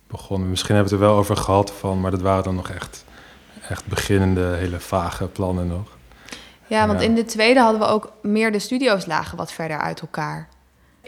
begonnen. 0.06 0.50
Misschien 0.50 0.74
hebben 0.74 0.92
we 0.92 0.96
het 0.96 1.04
er 1.04 1.10
wel 1.10 1.20
over 1.22 1.36
gehad 1.36 1.72
van, 1.72 2.00
maar 2.00 2.10
dat 2.10 2.20
waren 2.20 2.44
dan 2.44 2.54
nog 2.54 2.70
echt, 2.70 3.04
echt 3.68 3.86
beginnende, 3.86 4.40
hele 4.40 4.80
vage 4.80 5.26
plannen 5.26 5.66
nog. 5.66 5.93
Ja, 6.66 6.86
want 6.86 7.00
in 7.02 7.14
de 7.14 7.24
tweede 7.24 7.60
hadden 7.60 7.80
we 7.80 7.86
ook 7.86 8.12
meer 8.22 8.52
de 8.52 8.58
studio's 8.58 9.06
lagen 9.06 9.36
wat 9.36 9.52
verder 9.52 9.78
uit 9.78 10.00
elkaar. 10.00 10.48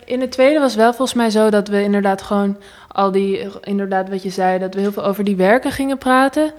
In 0.05 0.21
de 0.21 0.29
tweede 0.29 0.61
was 0.61 0.75
wel 0.75 0.95
volgens 0.95 1.17
mij 1.17 1.31
zo 1.31 1.51
dat 1.51 1.69
we 1.69 1.83
inderdaad 1.83 2.23
gewoon 2.23 2.57
al 2.89 3.11
die, 3.11 3.49
inderdaad 3.61 4.09
wat 4.09 4.23
je 4.23 4.31
zei, 4.31 4.59
dat 4.59 4.75
we 4.75 4.81
heel 4.81 4.93
veel 4.93 5.05
over 5.05 5.25
die 5.25 5.37
werken 5.37 5.73
gingen 5.73 5.99
praten. 5.99 6.53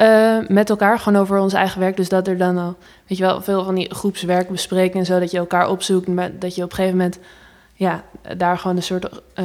Uh, 0.00 0.38
met 0.48 0.70
elkaar, 0.70 0.98
gewoon 0.98 1.20
over 1.20 1.38
ons 1.38 1.52
eigen 1.52 1.80
werk. 1.80 1.96
Dus 1.96 2.08
dat 2.08 2.28
er 2.28 2.38
dan 2.38 2.58
al, 2.58 2.76
weet 3.06 3.18
je 3.18 3.24
wel, 3.24 3.42
veel 3.42 3.64
van 3.64 3.74
die 3.74 3.94
groepswerk 3.94 4.48
bespreken 4.48 4.98
en 4.98 5.06
zo, 5.06 5.18
dat 5.18 5.30
je 5.30 5.38
elkaar 5.38 5.68
opzoekt. 5.68 6.06
Maar 6.06 6.38
dat 6.38 6.54
je 6.54 6.62
op 6.62 6.70
een 6.70 6.76
gegeven 6.76 6.96
moment, 6.96 7.18
ja, 7.74 8.02
daar 8.36 8.58
gewoon 8.58 8.76
een 8.76 8.82
soort. 8.82 9.22
Uh, 9.34 9.44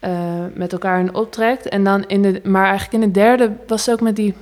uh, 0.00 0.44
met 0.54 0.72
elkaar 0.72 1.00
in 1.00 1.14
optrekt. 1.14 1.68
En 1.68 1.84
dan 1.84 2.04
in 2.06 2.22
de, 2.22 2.40
maar 2.44 2.66
eigenlijk 2.66 2.92
in 2.92 3.12
de 3.12 3.20
derde 3.20 3.52
was 3.66 3.86
het 3.86 3.94
ook 3.94 4.00
met 4.00 4.16
die. 4.16 4.34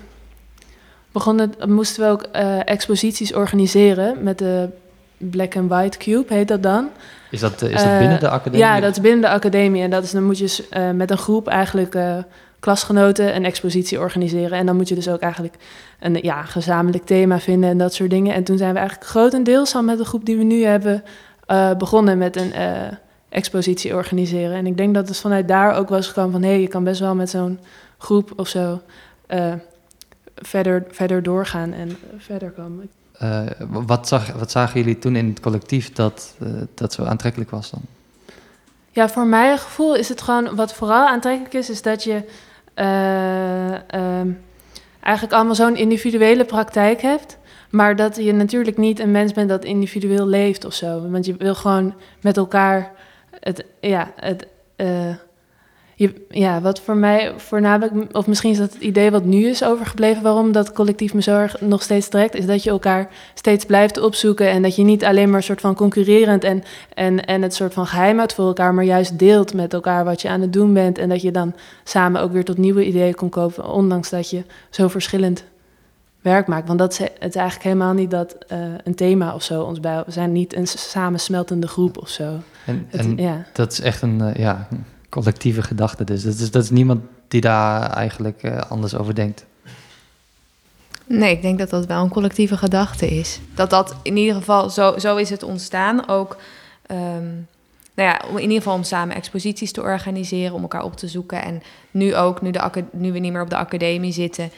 Begonnen, 1.17 1.53
moesten 1.67 2.05
we 2.05 2.11
ook 2.11 2.23
exposities 2.65 3.35
organiseren 3.35 4.23
met 4.23 4.39
de 4.39 4.69
Black 5.17 5.57
and 5.57 5.69
White 5.69 5.99
Cube, 5.99 6.35
heet 6.35 6.49
dat 6.49 6.63
dan. 6.63 6.89
Is 7.31 7.41
dat, 7.41 7.63
is 7.63 7.83
dat 7.83 7.99
binnen 7.99 8.21
de 8.21 8.29
academie? 8.29 8.59
Ja, 8.59 8.81
dat 8.81 8.91
is 8.91 9.01
binnen 9.01 9.21
de 9.21 9.29
academie. 9.29 9.83
En 9.83 9.91
dat 9.91 10.05
is, 10.05 10.11
dan 10.11 10.25
moet 10.25 10.39
je 10.39 10.93
met 10.95 11.11
een 11.11 11.19
groep 11.19 11.49
eigenlijk 11.49 11.97
klasgenoten 12.61 13.37
een 13.37 13.45
expositie 13.45 14.01
organiseren. 14.01 14.59
En 14.59 14.67
dan 14.67 14.77
moet 14.77 14.89
je 14.89 14.95
dus 14.95 15.09
ook 15.09 15.21
eigenlijk 15.21 15.55
een 16.01 16.19
ja, 16.23 16.43
gezamenlijk 16.43 17.05
thema 17.05 17.39
vinden 17.39 17.71
en 17.71 17.79
dat 17.79 17.95
soort 17.95 18.11
dingen. 18.11 18.35
En 18.35 18.45
toen 18.45 18.59
zijn 18.59 18.73
we 18.73 18.79
eigenlijk 18.79 19.09
grotendeels 19.09 19.75
al 19.75 19.83
met 19.83 19.99
de 19.99 20.05
groep 20.05 20.25
die 20.25 20.37
we 20.37 20.43
nu 20.43 20.65
hebben 20.65 21.05
uh, 21.51 21.75
begonnen 21.75 22.19
met 22.19 22.37
een 22.37 22.53
uh, 22.57 22.71
expositie 23.29 23.95
organiseren. 23.95 24.57
En 24.57 24.67
ik 24.67 24.77
denk 24.77 24.95
dat 24.95 25.09
het 25.09 25.17
vanuit 25.17 25.49
daar 25.49 25.75
ook 25.75 25.89
was 25.89 26.07
gekomen 26.07 26.33
van 26.33 26.43
hé, 26.43 26.49
hey, 26.49 26.61
je 26.61 26.69
kan 26.69 26.85
best 26.85 27.01
wel 27.01 27.15
met 27.15 27.31
zo'n 27.31 27.59
groep 27.99 28.33
of 28.37 28.49
zo 28.49 28.81
uh, 29.29 29.53
verder, 30.37 30.85
verder 30.91 31.23
doorgaan 31.23 31.73
en 31.73 31.99
verder 32.19 32.51
komen. 32.51 32.91
wat, 33.69 34.09
zag, 34.09 34.33
wat 34.33 34.51
zagen 34.51 34.81
jullie 34.81 34.99
toen 34.99 35.17
in 35.17 35.29
het 35.29 35.41
collectief 35.41 35.93
dat, 35.93 36.37
dat 36.75 36.93
zo 36.93 37.05
aantrekkelijk 37.05 37.51
was 37.51 37.71
dan? 37.71 37.81
Ja, 38.91 39.09
voor 39.09 39.27
mijn 39.27 39.59
gevoel 39.59 39.95
is 39.95 40.09
het 40.09 40.21
gewoon, 40.21 40.55
wat 40.55 40.75
vooral 40.75 41.07
aantrekkelijk 41.07 41.55
is, 41.55 41.71
is 41.71 41.83
dat 41.83 42.05
je 42.05 42.23
uh, 42.77 43.73
uh, 43.73 44.35
eigenlijk 45.01 45.35
allemaal 45.35 45.55
zo'n 45.55 45.77
individuele 45.77 46.45
praktijk 46.45 47.01
hebt. 47.01 47.39
Maar 47.71 47.97
dat 47.97 48.17
je 48.17 48.33
natuurlijk 48.33 48.77
niet 48.77 48.99
een 48.99 49.11
mens 49.11 49.33
bent 49.33 49.49
dat 49.49 49.65
individueel 49.65 50.27
leeft 50.27 50.65
of 50.65 50.75
zo. 50.75 51.11
Want 51.11 51.27
je 51.27 51.37
wil 51.37 51.55
gewoon 51.55 51.95
met 52.21 52.37
elkaar 52.37 52.93
het, 53.41 53.65
ja, 53.81 54.13
het, 54.17 54.47
je, 55.99 56.27
ja, 56.29 56.61
wat 56.61 56.81
voor 56.81 56.97
mij 56.97 57.33
voornamelijk, 57.37 58.17
of 58.17 58.27
misschien 58.27 58.51
is 58.51 58.59
dat 58.59 58.73
het 58.73 58.83
idee 58.83 59.11
wat 59.11 59.25
nu 59.25 59.47
is 59.47 59.65
overgebleven, 59.65 60.23
waarom 60.23 60.53
dat 60.53 60.73
collectief 60.73 61.15
me 61.15 61.23
zo 61.23 61.39
erg 61.39 61.61
nog 61.61 61.83
steeds 61.83 62.09
trekt, 62.09 62.35
is 62.35 62.47
dat 62.47 62.63
je 62.63 62.71
elkaar 62.71 63.09
steeds 63.35 63.65
blijft 63.65 64.01
opzoeken 64.01 64.49
en 64.49 64.63
dat 64.63 64.77
je 64.77 64.83
niet 64.83 65.05
alleen 65.05 65.29
maar 65.29 65.37
een 65.37 65.43
soort 65.43 65.61
van 65.61 65.75
concurrerend 65.75 66.45
en, 66.45 66.63
en, 66.95 67.25
en 67.25 67.43
het 67.43 67.55
soort 67.55 67.73
van 67.73 67.87
geheim 67.87 68.17
houdt 68.17 68.35
voor 68.35 68.47
elkaar, 68.47 68.75
maar 68.75 68.85
juist 68.85 69.19
deelt 69.19 69.55
met 69.55 69.73
elkaar 69.73 70.05
wat 70.05 70.23
je 70.23 70.29
aan 70.29 70.41
het 70.41 70.53
doen 70.53 70.75
bent 70.75 70.99
en 70.99 71.09
dat 71.09 71.23
je 71.23 71.31
dan 71.31 71.55
samen 71.85 72.21
ook 72.21 72.33
weer 72.33 72.45
tot 72.45 72.59
nieuwe 72.59 72.87
ideeën 72.87 73.15
kon 73.15 73.29
komen, 73.29 73.73
ondanks 73.73 74.11
dat 74.11 74.31
je 74.31 74.45
zo 74.71 74.89
verschillend 74.89 75.45
werk 76.21 76.47
maken. 76.47 76.67
Want 76.67 76.79
dat 76.79 76.93
is, 76.93 76.99
het 76.99 77.13
is 77.19 77.35
eigenlijk 77.35 77.63
helemaal 77.63 77.93
niet 77.93 78.11
dat 78.11 78.37
uh, 78.53 78.59
een 78.85 78.95
thema 78.95 79.35
of 79.35 79.43
zo 79.43 79.63
ons 79.63 79.81
bij. 79.81 80.03
We 80.07 80.13
zijn 80.13 80.33
niet 80.33 80.57
een 80.57 80.67
samensmeltende 80.67 81.69
groep 81.69 81.99
of 81.99 82.09
zo. 82.09 82.39
En, 82.67 82.87
en 82.91 83.17
ja. 83.17 83.47
dat 83.53 83.73
is 83.73 83.81
echt 83.81 84.03
een 84.03 84.33
ja, 84.37 84.69
collectieve 85.09 85.63
gedachte. 85.63 86.05
Dus 86.05 86.23
dat 86.23 86.35
is, 86.35 86.51
dat 86.51 86.63
is 86.63 86.71
niemand 86.71 87.01
die 87.29 87.41
daar 87.41 87.91
eigenlijk 87.91 88.45
anders 88.69 88.95
over 88.95 89.15
denkt. 89.15 89.45
Nee, 91.07 91.33
ik 91.33 91.43
denk 91.43 91.59
dat 91.59 91.71
dat 91.71 91.87
wel 91.87 92.03
een 92.03 92.09
collectieve 92.09 92.57
gedachte 92.57 93.07
is. 93.07 93.41
Dat 93.55 93.71
dat 93.71 93.95
in 94.03 94.17
ieder 94.17 94.35
geval, 94.35 94.71
zo, 94.71 94.99
zo 94.99 95.17
is 95.17 95.31
het 95.31 95.43
ontstaan. 95.43 96.09
Ook, 96.09 96.37
um, 96.91 97.47
nou 97.95 98.09
ja, 98.09 98.25
in 98.25 98.41
ieder 98.41 98.57
geval 98.57 98.75
om 98.75 98.83
samen 98.83 99.17
exposities 99.17 99.73
te 99.73 99.81
organiseren, 99.81 100.55
om 100.55 100.63
elkaar 100.63 100.83
op 100.83 100.97
te 100.97 101.09
zoeken. 101.09 101.43
En 101.43 101.63
nu 101.91 102.17
ook, 102.17 102.43
nu, 102.43 102.51
de, 102.51 102.85
nu 102.93 103.13
we 103.13 103.19
niet 103.19 103.33
meer 103.33 103.43
op 103.43 103.51
de 103.51 103.57
academie 103.57 104.13
zitten, 104.13 104.51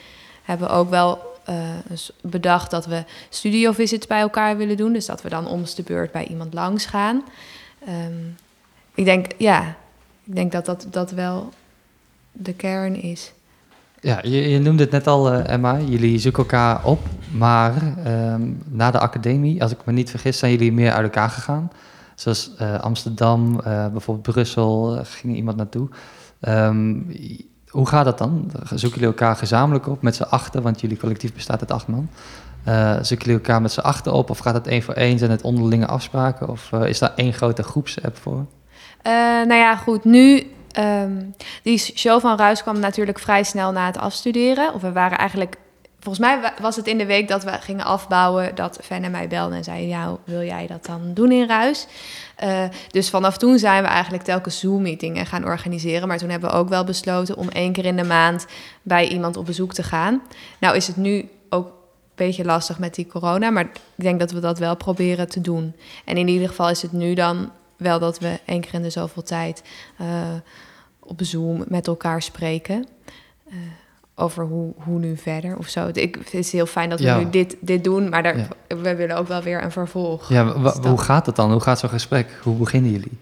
hebben 0.43 0.67
we 0.67 0.73
ook 0.73 0.89
wel 0.89 1.37
uh, 1.49 1.55
bedacht 2.21 2.71
dat 2.71 2.85
we 2.85 3.03
studiovisits 3.29 4.07
bij 4.07 4.19
elkaar 4.19 4.57
willen 4.57 4.77
doen. 4.77 4.93
Dus 4.93 5.05
dat 5.05 5.21
we 5.21 5.29
dan 5.29 5.47
om 5.47 5.63
de 5.75 5.83
beurt 5.83 6.11
bij 6.11 6.25
iemand 6.25 6.53
langs 6.53 6.85
gaan. 6.85 7.23
Um, 7.87 8.35
ik 8.95 9.05
denk, 9.05 9.27
ja, 9.37 9.75
ik 10.29 10.35
denk 10.35 10.51
dat 10.51 10.65
dat, 10.65 10.87
dat 10.89 11.11
wel 11.11 11.49
de 12.31 12.53
kern 12.53 13.01
is. 13.01 13.33
Ja, 14.01 14.19
je, 14.21 14.49
je, 14.49 14.59
noemde 14.59 14.83
het 14.83 14.91
net 14.91 15.07
al, 15.07 15.33
uh, 15.33 15.47
Emma. 15.47 15.79
Jullie 15.79 16.19
zoeken 16.19 16.43
elkaar 16.43 16.85
op. 16.85 16.99
Maar 17.31 17.73
um, 18.33 18.61
na 18.69 18.91
de 18.91 18.99
academie, 18.99 19.61
als 19.61 19.71
ik 19.71 19.85
me 19.85 19.91
niet 19.91 20.09
vergis, 20.09 20.37
zijn 20.37 20.51
jullie 20.51 20.71
meer 20.71 20.91
uit 20.91 21.03
elkaar 21.03 21.29
gegaan. 21.29 21.71
Zoals 22.15 22.51
uh, 22.61 22.79
Amsterdam, 22.79 23.53
uh, 23.53 23.87
bijvoorbeeld 23.87 24.33
Brussel, 24.33 24.99
ging 25.03 25.35
iemand 25.35 25.57
naartoe. 25.57 25.89
Um, 26.41 27.15
hoe 27.67 27.87
gaat 27.87 28.05
dat 28.05 28.17
dan? 28.17 28.51
Zoeken 28.63 28.99
jullie 28.99 29.15
elkaar 29.15 29.35
gezamenlijk 29.35 29.87
op 29.87 30.01
met 30.01 30.15
z'n 30.15 30.23
achten? 30.23 30.61
Want 30.61 30.81
jullie 30.81 30.97
collectief 30.97 31.33
bestaat 31.33 31.59
uit 31.59 31.71
acht 31.71 31.87
man. 31.87 32.09
zoeken 33.01 33.25
jullie 33.25 33.33
elkaar 33.33 33.61
met 33.61 33.71
z'n 33.71 33.79
achten 33.79 34.13
op? 34.13 34.29
Of 34.29 34.37
gaat 34.37 34.53
het 34.53 34.67
één 34.67 34.83
voor 34.83 34.93
één? 34.93 35.17
Zijn 35.17 35.31
het 35.31 35.41
onderlinge 35.41 35.87
afspraken? 35.87 36.49
Of 36.49 36.71
is 36.71 36.99
daar 36.99 37.13
één 37.15 37.33
grote 37.33 37.63
groepsapp 37.63 38.17
voor? 38.17 38.45
Nou 39.03 39.53
ja, 39.53 39.75
goed. 39.75 40.03
Nu 40.03 40.47
Um, 40.77 41.35
die 41.63 41.77
show 41.77 42.21
van 42.21 42.37
Ruis 42.37 42.61
kwam 42.61 42.79
natuurlijk 42.79 43.19
vrij 43.19 43.43
snel 43.43 43.71
na 43.71 43.85
het 43.85 43.97
afstuderen. 43.97 44.73
Of 44.73 44.81
we 44.81 44.91
waren 44.91 45.17
eigenlijk. 45.17 45.55
Volgens 45.99 46.25
mij 46.25 46.53
was 46.61 46.75
het 46.75 46.87
in 46.87 46.97
de 46.97 47.05
week 47.05 47.27
dat 47.27 47.43
we 47.43 47.51
gingen 47.51 47.85
afbouwen 47.85 48.55
dat 48.55 48.79
en 48.87 49.11
mij 49.11 49.27
belden 49.27 49.57
en 49.57 49.63
zeiden: 49.63 49.87
Ja, 49.87 50.17
wil 50.23 50.43
jij 50.43 50.67
dat 50.67 50.85
dan 50.85 51.13
doen 51.13 51.31
in 51.31 51.47
Ruis? 51.47 51.87
Uh, 52.43 52.63
dus 52.91 53.09
vanaf 53.09 53.37
toen 53.37 53.57
zijn 53.57 53.83
we 53.83 53.89
eigenlijk 53.89 54.23
telkens 54.23 54.59
Zoom-meetingen 54.59 55.25
gaan 55.25 55.45
organiseren. 55.45 56.07
Maar 56.07 56.17
toen 56.17 56.29
hebben 56.29 56.49
we 56.49 56.55
ook 56.55 56.69
wel 56.69 56.83
besloten 56.83 57.37
om 57.37 57.49
één 57.49 57.71
keer 57.71 57.85
in 57.85 57.95
de 57.95 58.03
maand 58.03 58.45
bij 58.81 59.07
iemand 59.07 59.37
op 59.37 59.45
bezoek 59.45 59.73
te 59.73 59.83
gaan. 59.83 60.21
Nou 60.59 60.75
is 60.75 60.87
het 60.87 60.97
nu 60.97 61.29
ook 61.49 61.67
een 61.67 61.73
beetje 62.15 62.45
lastig 62.45 62.79
met 62.79 62.95
die 62.95 63.07
corona, 63.07 63.49
maar 63.49 63.63
ik 63.63 63.79
denk 63.95 64.19
dat 64.19 64.31
we 64.31 64.39
dat 64.39 64.59
wel 64.59 64.75
proberen 64.75 65.29
te 65.29 65.41
doen. 65.41 65.75
En 66.05 66.17
in 66.17 66.27
ieder 66.27 66.47
geval 66.47 66.69
is 66.69 66.81
het 66.81 66.91
nu 66.91 67.13
dan 67.13 67.51
wel 67.79 67.99
dat 67.99 68.19
we 68.19 68.39
één 68.45 68.61
keer 68.61 68.73
in 68.73 68.81
de 68.81 68.89
zoveel 68.89 69.23
tijd 69.23 69.63
uh, 70.01 70.07
op 70.99 71.19
Zoom 71.21 71.63
met 71.67 71.87
elkaar 71.87 72.21
spreken. 72.21 72.87
Uh, 73.47 73.55
over 74.15 74.43
hoe, 74.45 74.73
hoe 74.77 74.99
nu 74.99 75.17
verder 75.17 75.57
of 75.57 75.67
zo. 75.67 75.89
Ik, 75.93 76.15
het 76.15 76.33
is 76.33 76.51
heel 76.51 76.65
fijn 76.65 76.89
dat 76.89 76.99
we 76.99 77.09
nu 77.09 77.29
dit, 77.29 77.57
dit 77.59 77.83
doen, 77.83 78.09
maar 78.09 78.23
daar, 78.23 78.47
we 78.67 78.95
willen 78.95 79.17
ook 79.17 79.27
wel 79.27 79.41
weer 79.41 79.63
een 79.63 79.71
vervolg. 79.71 80.29
Ja, 80.29 80.71
hoe 80.81 80.97
gaat 80.97 81.25
het 81.25 81.35
dan? 81.35 81.51
Hoe 81.51 81.61
gaat 81.61 81.79
zo'n 81.79 81.89
gesprek? 81.89 82.39
Hoe 82.43 82.55
beginnen 82.55 82.91
jullie? 82.91 83.17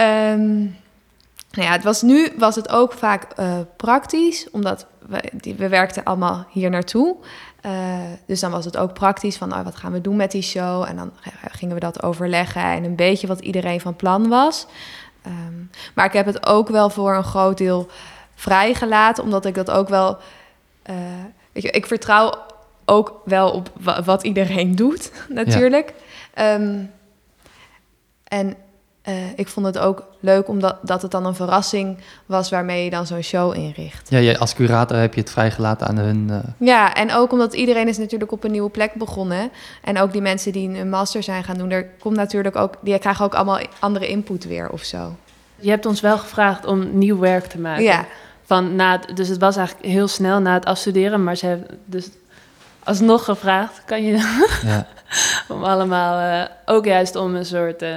Um, 0.00 0.76
nou 1.50 1.66
ja, 1.66 1.72
het 1.72 1.84
was 1.84 2.02
nu 2.02 2.32
was 2.36 2.54
het 2.54 2.68
ook 2.68 2.92
vaak 2.92 3.38
uh, 3.38 3.58
praktisch, 3.76 4.50
omdat 4.50 4.86
we, 5.06 5.30
die, 5.32 5.54
we 5.54 5.68
werkten 5.68 6.04
allemaal 6.04 6.46
hier 6.50 6.70
naartoe. 6.70 7.16
Uh, 7.66 7.72
dus 8.26 8.40
dan 8.40 8.50
was 8.50 8.64
het 8.64 8.76
ook 8.76 8.92
praktisch 8.92 9.36
van 9.36 9.52
oh, 9.52 9.64
wat 9.64 9.76
gaan 9.76 9.92
we 9.92 10.00
doen 10.00 10.16
met 10.16 10.30
die 10.30 10.42
show. 10.42 10.84
En 10.88 10.96
dan 10.96 11.12
gingen 11.50 11.74
we 11.74 11.80
dat 11.80 12.02
overleggen 12.02 12.62
en 12.62 12.84
een 12.84 12.96
beetje 12.96 13.26
wat 13.26 13.40
iedereen 13.40 13.80
van 13.80 13.96
plan 13.96 14.28
was. 14.28 14.66
Um, 15.26 15.70
maar 15.94 16.04
ik 16.04 16.12
heb 16.12 16.26
het 16.26 16.46
ook 16.46 16.68
wel 16.68 16.90
voor 16.90 17.14
een 17.14 17.24
groot 17.24 17.58
deel 17.58 17.88
vrijgelaten, 18.34 19.24
omdat 19.24 19.44
ik 19.44 19.54
dat 19.54 19.70
ook 19.70 19.88
wel. 19.88 20.18
Uh, 20.90 20.96
weet 21.52 21.62
je, 21.62 21.70
ik 21.70 21.86
vertrouw 21.86 22.34
ook 22.84 23.20
wel 23.24 23.50
op 23.50 23.70
wat 24.04 24.22
iedereen 24.22 24.76
doet, 24.76 25.12
natuurlijk. 25.28 25.94
Ja. 26.34 26.54
Um, 26.54 26.90
en 28.24 28.56
uh, 29.08 29.14
ik 29.36 29.48
vond 29.48 29.66
het 29.66 29.78
ook 29.78 30.06
leuk 30.20 30.48
omdat 30.48 30.76
dat 30.82 31.02
het 31.02 31.10
dan 31.10 31.26
een 31.26 31.34
verrassing 31.34 31.98
was 32.26 32.50
waarmee 32.50 32.84
je 32.84 32.90
dan 32.90 33.06
zo'n 33.06 33.22
show 33.22 33.56
inricht. 33.56 34.10
Ja, 34.10 34.34
als 34.34 34.54
curator 34.54 34.96
heb 34.96 35.14
je 35.14 35.20
het 35.20 35.30
vrijgelaten 35.30 35.86
aan 35.86 35.96
hun. 35.96 36.26
Uh... 36.30 36.38
Ja, 36.58 36.94
en 36.94 37.12
ook 37.12 37.32
omdat 37.32 37.54
iedereen 37.54 37.88
is 37.88 37.98
natuurlijk 37.98 38.32
op 38.32 38.44
een 38.44 38.50
nieuwe 38.50 38.70
plek 38.70 38.94
begonnen. 38.94 39.50
En 39.82 39.98
ook 39.98 40.12
die 40.12 40.20
mensen 40.20 40.52
die 40.52 40.78
een 40.78 40.88
master 40.88 41.22
zijn 41.22 41.44
gaan 41.44 41.58
doen, 41.58 41.70
er 41.70 41.86
komt 41.98 42.16
natuurlijk 42.16 42.56
ook, 42.56 42.74
die 42.80 42.98
krijgen 42.98 43.24
ook 43.24 43.34
allemaal 43.34 43.60
andere 43.78 44.08
input 44.08 44.46
weer 44.46 44.70
of 44.70 44.82
zo. 44.82 45.16
Je 45.56 45.70
hebt 45.70 45.86
ons 45.86 46.00
wel 46.00 46.18
gevraagd 46.18 46.66
om 46.66 46.98
nieuw 46.98 47.18
werk 47.18 47.46
te 47.46 47.58
maken. 47.58 47.84
Ja. 47.84 48.06
Van 48.44 48.76
na 48.76 49.00
het, 49.00 49.16
dus 49.16 49.28
het 49.28 49.38
was 49.38 49.56
eigenlijk 49.56 49.88
heel 49.88 50.08
snel 50.08 50.40
na 50.40 50.54
het 50.54 50.64
afstuderen, 50.64 51.24
maar 51.24 51.36
ze 51.36 51.46
hebben 51.46 51.78
dus 51.84 52.08
alsnog 52.84 53.24
gevraagd, 53.24 53.82
kan 53.84 54.02
je 54.02 54.16
ja. 54.62 54.86
om 55.54 55.64
allemaal 55.64 56.40
uh, 56.40 56.48
ook 56.64 56.84
juist 56.84 57.16
om 57.16 57.34
een 57.34 57.44
soort 57.44 57.82
uh, 57.82 57.96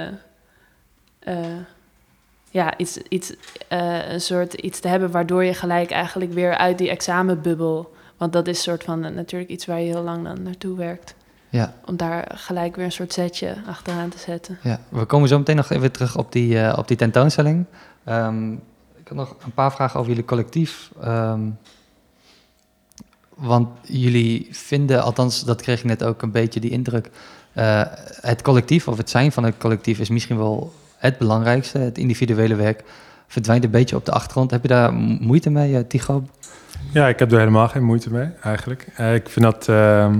ja, 2.50 2.78
iets, 2.78 2.96
iets, 2.96 3.34
uh, 3.72 4.12
een 4.12 4.20
soort 4.20 4.54
iets 4.54 4.80
te 4.80 4.88
hebben 4.88 5.10
waardoor 5.10 5.44
je 5.44 5.54
gelijk 5.54 5.90
eigenlijk 5.90 6.32
weer 6.32 6.56
uit 6.56 6.78
die 6.78 6.90
examenbubbel. 6.90 7.94
Want 8.16 8.32
dat 8.32 8.46
is 8.46 8.62
soort 8.62 8.84
van 8.84 9.00
natuurlijk 9.00 9.50
iets 9.50 9.66
waar 9.66 9.80
je 9.80 9.86
heel 9.86 10.02
lang 10.02 10.24
dan 10.24 10.42
naartoe 10.42 10.76
werkt. 10.76 11.14
Ja. 11.48 11.74
Om 11.84 11.96
daar 11.96 12.30
gelijk 12.34 12.76
weer 12.76 12.84
een 12.84 12.92
soort 12.92 13.12
setje 13.12 13.56
achteraan 13.66 14.08
te 14.08 14.18
zetten. 14.18 14.58
Ja, 14.62 14.80
we 14.88 15.04
komen 15.04 15.28
zo 15.28 15.38
meteen 15.38 15.56
nog 15.56 15.70
even 15.70 15.92
terug 15.92 16.16
op 16.16 16.32
die, 16.32 16.54
uh, 16.54 16.74
op 16.76 16.88
die 16.88 16.96
tentoonstelling. 16.96 17.64
Um, 18.08 18.52
ik 18.96 19.08
heb 19.08 19.16
nog 19.16 19.36
een 19.44 19.52
paar 19.52 19.72
vragen 19.72 19.98
over 19.98 20.10
jullie 20.10 20.26
collectief. 20.26 20.90
Um, 21.04 21.58
want 23.34 23.68
jullie 23.82 24.48
vinden, 24.50 25.02
althans 25.02 25.44
dat 25.44 25.62
kreeg 25.62 25.78
ik 25.78 25.84
net 25.84 26.04
ook 26.04 26.22
een 26.22 26.30
beetje 26.30 26.60
die 26.60 26.70
indruk... 26.70 27.10
Uh, 27.54 27.82
het 28.20 28.42
collectief 28.42 28.88
of 28.88 28.96
het 28.96 29.10
zijn 29.10 29.32
van 29.32 29.44
het 29.44 29.58
collectief 29.58 29.98
is 29.98 30.08
misschien 30.08 30.36
wel 30.36 30.72
het 31.02 31.18
belangrijkste, 31.18 31.78
het 31.78 31.98
individuele 31.98 32.54
werk, 32.54 32.82
verdwijnt 33.26 33.64
een 33.64 33.70
beetje 33.70 33.96
op 33.96 34.04
de 34.04 34.12
achtergrond. 34.12 34.50
Heb 34.50 34.62
je 34.62 34.68
daar 34.68 34.92
moeite 34.92 35.50
mee, 35.50 35.72
uh, 35.72 35.78
Tigo? 35.88 36.24
Ja, 36.92 37.08
ik 37.08 37.18
heb 37.18 37.32
er 37.32 37.38
helemaal 37.38 37.68
geen 37.68 37.84
moeite 37.84 38.12
mee, 38.12 38.28
eigenlijk. 38.42 38.86
Uh, 39.00 39.14
ik, 39.14 39.28
vind 39.28 39.44
dat, 39.44 39.68
uh, 39.68 40.12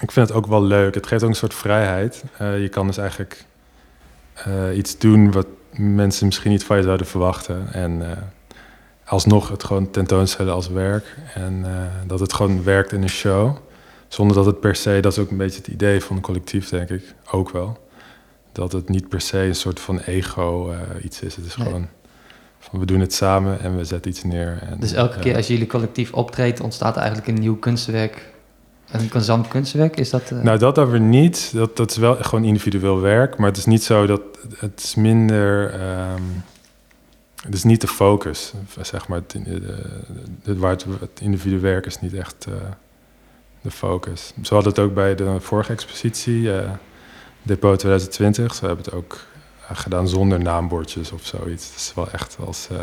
ik 0.00 0.12
vind 0.12 0.28
het 0.28 0.36
ook 0.36 0.46
wel 0.46 0.62
leuk. 0.62 0.94
Het 0.94 1.06
geeft 1.06 1.22
ook 1.22 1.28
een 1.28 1.34
soort 1.34 1.54
vrijheid. 1.54 2.24
Uh, 2.40 2.60
je 2.60 2.68
kan 2.68 2.86
dus 2.86 2.96
eigenlijk 2.96 3.44
iets 4.74 4.98
doen 4.98 5.32
wat 5.32 5.46
mensen 5.76 6.26
misschien 6.26 6.50
niet 6.50 6.64
van 6.64 6.76
je 6.76 6.82
zouden 6.82 7.06
verwachten. 7.06 7.72
En 7.72 8.02
alsnog 9.04 9.48
het 9.48 9.64
gewoon 9.64 9.90
tentoonstellen 9.90 10.54
als 10.54 10.68
werk. 10.68 11.16
En 11.34 11.64
dat 12.06 12.20
het 12.20 12.32
gewoon 12.32 12.64
werkt 12.64 12.92
in 12.92 13.02
een 13.02 13.08
show. 13.08 13.56
Zonder 14.08 14.36
dat 14.36 14.46
het 14.46 14.60
per 14.60 14.76
se, 14.76 15.00
dat 15.00 15.12
is 15.12 15.18
ook 15.18 15.30
een 15.30 15.36
beetje 15.36 15.58
het 15.58 15.66
idee 15.66 16.00
van 16.00 16.20
collectief, 16.20 16.68
denk 16.68 16.88
ik, 16.88 17.14
ook 17.30 17.50
wel 17.50 17.81
dat 18.52 18.72
het 18.72 18.88
niet 18.88 19.08
per 19.08 19.20
se 19.20 19.38
een 19.38 19.54
soort 19.54 19.80
van 19.80 19.98
ego 19.98 20.70
uh, 20.72 21.04
iets 21.04 21.20
is. 21.20 21.36
Het 21.36 21.44
is 21.44 21.54
gewoon 21.54 21.88
van 22.58 22.78
we 22.78 22.86
doen 22.86 23.00
het 23.00 23.14
samen 23.14 23.60
en 23.60 23.76
we 23.76 23.84
zetten 23.84 24.10
iets 24.10 24.22
neer. 24.22 24.58
En, 24.70 24.80
dus 24.80 24.92
elke 24.92 25.18
keer 25.18 25.36
als 25.36 25.46
jullie 25.46 25.66
collectief 25.66 26.12
optreedt, 26.12 26.60
ontstaat 26.60 26.94
er 26.94 27.00
eigenlijk 27.00 27.28
een 27.28 27.40
nieuw 27.40 27.56
kunstwerk. 27.56 28.30
Een 28.90 29.10
gezamenlijk 29.10 29.52
kunstwerk, 29.52 29.96
is 29.96 30.10
dat... 30.10 30.30
Uh... 30.30 30.42
Nou, 30.42 30.58
dat 30.58 30.74
dan 30.74 30.90
weer 30.90 31.00
niet. 31.00 31.50
Dat, 31.54 31.76
dat 31.76 31.90
is 31.90 31.96
wel 31.96 32.14
gewoon 32.14 32.44
individueel 32.44 33.00
werk. 33.00 33.36
Maar 33.36 33.48
het 33.48 33.56
is 33.56 33.64
niet 33.64 33.82
zo 33.82 34.06
dat... 34.06 34.22
Het 34.56 34.80
is 34.82 34.94
minder... 34.94 35.74
Um, 35.74 36.42
het 37.42 37.54
is 37.54 37.64
niet 37.64 37.80
de 37.80 37.88
focus, 37.88 38.52
zeg 38.80 39.08
maar. 39.08 39.18
Het, 39.18 39.36
het, 40.44 40.60
het, 40.60 40.84
het 41.00 41.20
individuele 41.20 41.60
werk 41.60 41.86
is 41.86 42.00
niet 42.00 42.14
echt 42.14 42.46
uh, 42.48 42.54
de 43.60 43.70
focus. 43.70 44.32
Zo 44.42 44.54
hadden 44.54 44.72
het 44.72 44.82
ook 44.82 44.94
bij 44.94 45.14
de 45.14 45.36
vorige 45.40 45.72
expositie... 45.72 46.50
Depot 47.42 47.78
2020. 47.78 48.54
Ze 48.54 48.66
hebben 48.66 48.84
het 48.84 48.94
ook 48.94 49.18
uh, 49.62 49.78
gedaan 49.78 50.08
zonder 50.08 50.40
naambordjes 50.40 51.12
of 51.12 51.24
zoiets. 51.24 51.66
Het 51.66 51.76
is 51.76 51.92
wel 51.94 52.10
echt 52.10 52.36
als... 52.46 52.68
Uh, 52.72 52.78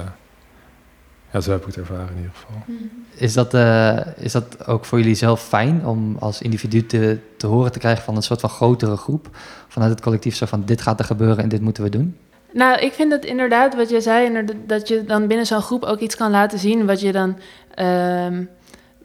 ja, 1.31 1.41
zo 1.41 1.51
heb 1.51 1.59
ik 1.59 1.65
het 1.65 1.77
ervaren 1.77 2.09
in 2.09 2.17
ieder 2.17 2.31
geval. 2.33 2.63
Mhm. 2.65 2.83
Is 3.15 3.33
dat, 3.33 3.53
uh, 3.53 3.99
is 4.17 4.31
dat 4.31 4.67
ook 4.67 4.85
voor 4.85 4.99
jullie 4.99 5.15
zelf 5.15 5.47
fijn 5.47 5.85
om 5.85 6.15
als 6.19 6.41
individu 6.41 6.85
te, 6.85 7.19
te 7.37 7.47
horen 7.47 7.71
te 7.71 7.79
krijgen 7.79 8.03
van 8.03 8.15
een 8.15 8.21
soort 8.21 8.39
van 8.39 8.49
grotere 8.49 8.95
groep? 8.95 9.29
Vanuit 9.67 9.91
het 9.91 10.01
collectief 10.01 10.35
zo 10.35 10.45
van 10.45 10.65
dit 10.65 10.81
gaat 10.81 10.99
er 10.99 11.05
gebeuren 11.05 11.43
en 11.43 11.49
dit 11.49 11.61
moeten 11.61 11.83
we 11.83 11.89
doen? 11.89 12.17
Nou, 12.53 12.79
ik 12.79 12.93
vind 12.93 13.11
het 13.11 13.25
inderdaad 13.25 13.75
wat 13.75 13.89
je 13.89 14.01
zei, 14.01 14.45
dat 14.65 14.87
je 14.87 15.03
dan 15.03 15.27
binnen 15.27 15.45
zo'n 15.45 15.61
groep 15.61 15.83
ook 15.83 15.99
iets 15.99 16.15
kan 16.15 16.31
laten 16.31 16.59
zien 16.59 16.85
wat 16.85 16.99
je 16.99 17.11
dan... 17.11 17.37
Uh, 17.75 18.27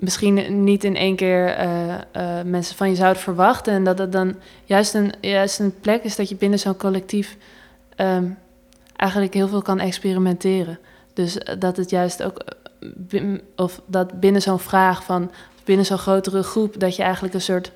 misschien 0.04 0.64
niet 0.64 0.84
in 0.84 0.96
één 0.96 1.16
keer 1.16 1.58
uh, 1.58 1.94
uh, 2.16 2.42
mensen 2.44 2.76
van 2.76 2.88
je 2.88 2.94
zouden 2.94 3.23
verwachten. 3.23 3.73
En 3.73 3.84
dat 3.84 3.99
het 3.99 4.12
dan 4.12 4.34
juist 4.64 4.94
een, 4.94 5.12
juist 5.20 5.58
een 5.58 5.75
plek 5.80 6.02
is 6.02 6.16
dat 6.16 6.28
je 6.28 6.37
binnen 6.37 6.58
zo'n 6.58 6.76
collectief 6.76 7.37
um, 7.96 8.38
eigenlijk 8.96 9.34
heel 9.34 9.49
veel 9.49 9.62
kan 9.62 9.80
experimenteren. 9.80 10.78
Dus 11.12 11.38
eh, 11.38 11.54
dat 11.58 11.76
het 11.76 11.90
juist 11.90 12.23
ook, 12.23 12.44
of 13.56 13.80
dat 13.87 14.20
binnen 14.20 14.42
zo'n 14.42 14.58
vraag 14.58 15.04
van 15.04 15.30
binnen 15.64 15.87
zo'n 15.87 15.99
grotere 15.99 16.42
groep, 16.42 16.80
dat 16.80 16.96
je 16.96 17.02
eigenlijk 17.02 17.34
een 17.34 17.40
soort 17.40 17.73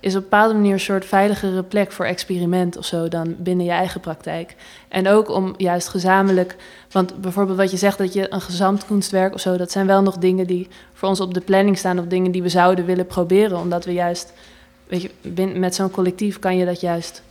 is 0.00 0.16
op 0.16 0.22
een 0.22 0.28
bepaalde 0.28 0.54
manier 0.54 0.72
een 0.72 0.80
soort 0.80 1.04
veiligere 1.04 1.62
plek 1.62 1.92
voor 1.92 2.04
experiment 2.04 2.76
of 2.76 2.84
zo 2.84 3.08
dan 3.08 3.34
binnen 3.38 3.66
je 3.66 3.72
eigen 3.72 4.00
praktijk. 4.00 4.54
En 4.88 5.08
ook 5.08 5.30
om 5.30 5.54
juist 5.56 5.88
gezamenlijk, 5.88 6.56
want 6.90 7.20
bijvoorbeeld 7.20 7.58
wat 7.58 7.70
je 7.70 7.76
zegt 7.76 7.98
dat 7.98 8.12
je 8.12 8.32
een 8.32 8.40
gezamtkunstwerk 8.40 9.34
of 9.34 9.40
zo, 9.40 9.56
dat 9.56 9.70
zijn 9.70 9.86
wel 9.86 10.02
nog 10.02 10.16
dingen 10.16 10.46
die 10.46 10.68
voor 10.92 11.08
ons 11.08 11.20
op 11.20 11.34
de 11.34 11.40
planning 11.40 11.78
staan 11.78 11.98
of 11.98 12.06
dingen 12.06 12.30
die 12.30 12.42
we 12.42 12.48
zouden 12.48 12.84
willen 12.84 13.06
proberen, 13.06 13.58
omdat 13.58 13.84
we 13.84 13.92
juist, 13.92 14.32
weet 14.86 15.02
je, 15.02 15.46
met 15.54 15.74
zo'n 15.74 15.90
collectief 15.90 16.38
kan 16.38 16.56
je 16.56 16.64
dat 16.64 16.80
juist 16.80 17.22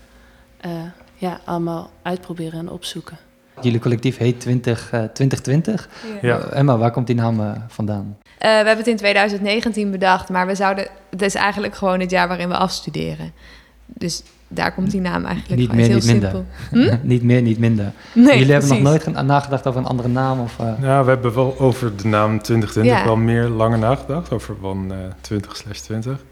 uh, 0.65 0.71
ja, 1.15 1.39
allemaal 1.43 1.89
uitproberen 2.01 2.59
en 2.59 2.69
opzoeken. 2.69 3.17
Jullie 3.61 3.79
collectief 3.79 4.17
heet 4.17 4.39
20, 4.39 4.93
uh, 4.93 5.03
2020. 5.03 5.89
Ja. 6.21 6.39
Emma, 6.39 6.77
waar 6.77 6.91
komt 6.91 7.07
die 7.07 7.15
naam 7.15 7.39
uh, 7.39 7.51
vandaan? 7.67 8.17
Uh, 8.37 8.41
we 8.41 8.47
hebben 8.47 8.77
het 8.77 8.87
in 8.87 8.97
2019 8.97 9.91
bedacht, 9.91 10.29
maar 10.29 10.47
we 10.47 10.55
zouden, 10.55 10.87
het 11.09 11.21
is 11.21 11.35
eigenlijk 11.35 11.75
gewoon 11.75 11.99
het 11.99 12.09
jaar 12.09 12.27
waarin 12.27 12.49
we 12.49 12.57
afstuderen. 12.57 13.31
Dus 13.85 14.23
daar 14.47 14.73
komt 14.73 14.91
die 14.91 15.01
naam 15.01 15.25
eigenlijk 15.25 15.59
niet 15.59 15.73
meer, 15.73 15.89
niet 15.89 16.05
minder. 16.05 16.31
Hm? 16.71 16.97
niet 17.01 17.23
meer, 17.23 17.41
niet 17.41 17.59
minder. 17.59 17.91
Nee, 18.13 18.37
Jullie 18.37 18.51
hebben 18.51 18.69
nog 18.69 18.81
nooit 18.81 19.21
nagedacht 19.21 19.67
over 19.67 19.79
een 19.79 19.87
andere 19.87 20.07
naam? 20.07 20.39
Of, 20.39 20.57
uh... 20.61 20.73
Ja, 20.81 21.03
we 21.03 21.09
hebben 21.09 21.33
wel 21.33 21.59
over 21.59 21.95
de 21.95 22.07
naam 22.07 22.41
2020 22.41 22.97
ja. 22.97 23.05
wel 23.05 23.15
meer 23.15 23.47
langer 23.47 23.79
nagedacht, 23.79 24.31
over 24.31 24.55
van 24.61 24.91
uh, 24.91 24.97
20 25.21 25.63
20. 25.81 26.23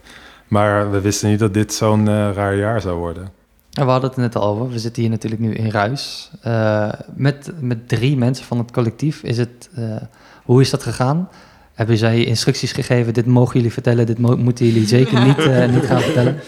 Maar 0.48 0.92
we 0.92 1.02
wisten 1.02 1.30
niet 1.30 1.40
dat 1.40 1.54
dit 1.54 1.74
zo'n 1.74 2.08
uh, 2.08 2.32
raar 2.34 2.56
jaar 2.56 2.82
zou 2.82 2.98
worden. 2.98 3.30
we 3.70 3.82
hadden 3.82 4.10
het 4.10 4.20
net 4.20 4.36
al 4.36 4.44
over. 4.44 4.70
We 4.70 4.80
zitten 4.80 5.02
hier 5.02 5.12
natuurlijk 5.12 5.42
nu 5.42 5.54
in 5.54 5.72
Ruis. 5.72 6.32
Uh, 6.48 6.92
met, 7.16 7.52
met 7.60 7.88
drie 7.88 8.18
mensen 8.18 8.46
van 8.46 8.58
het 8.58 8.72
collectief. 8.72 9.24
Is 9.24 9.38
het, 9.38 9.70
uh, 9.78 9.96
hoe 10.44 10.62
is 10.62 10.70
dat 10.70 10.84
gegaan? 10.84 11.30
Hebben 11.76 11.98
zij 11.98 12.24
instructies 12.24 12.72
gegeven? 12.72 13.14
Dit 13.14 13.26
mogen 13.26 13.56
jullie 13.56 13.74
vertellen, 13.74 14.06
dit 14.06 14.18
mo 14.18 14.36
moeten 14.38 14.66
jullie 14.66 14.88
zeker 14.88 15.26
niet, 15.26 15.38
uh, 15.38 15.66
niet 15.66 15.86
gaan 15.86 16.02
vertellen? 16.02 16.40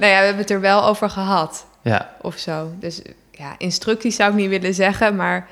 nou 0.00 0.12
ja, 0.12 0.18
we 0.18 0.24
hebben 0.24 0.42
het 0.42 0.50
er 0.50 0.60
wel 0.60 0.84
over 0.84 1.10
gehad. 1.10 1.66
Ja. 1.82 2.14
Of 2.20 2.36
zo. 2.36 2.70
Dus 2.78 3.02
ja, 3.30 3.54
instructies 3.58 4.16
zou 4.16 4.30
ik 4.30 4.36
niet 4.36 4.48
willen 4.48 4.74
zeggen, 4.74 5.16
maar 5.16 5.48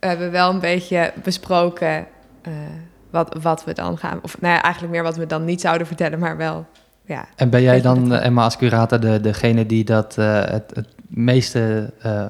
we 0.00 0.06
hebben 0.06 0.30
wel 0.30 0.50
een 0.50 0.60
beetje 0.60 1.12
besproken 1.22 2.06
wat, 3.10 3.36
wat 3.42 3.64
we 3.64 3.72
dan 3.72 3.98
gaan. 3.98 4.18
Of 4.22 4.40
nou 4.40 4.54
ja, 4.54 4.62
eigenlijk 4.62 4.94
meer 4.94 5.02
wat 5.02 5.16
we 5.16 5.26
dan 5.26 5.44
niet 5.44 5.60
zouden 5.60 5.86
vertellen, 5.86 6.18
maar 6.18 6.36
wel 6.36 6.66
ja, 7.06 7.26
en 7.36 7.50
ben 7.50 7.62
jij 7.62 7.80
dan, 7.80 8.12
Emma, 8.12 8.44
als 8.44 8.56
curator, 8.56 9.00
de, 9.00 9.20
degene 9.20 9.66
die 9.66 9.84
dat 9.84 10.16
uh, 10.18 10.44
het, 10.44 10.70
het 10.74 10.88
meeste 11.06 11.92
uh, 12.06 12.24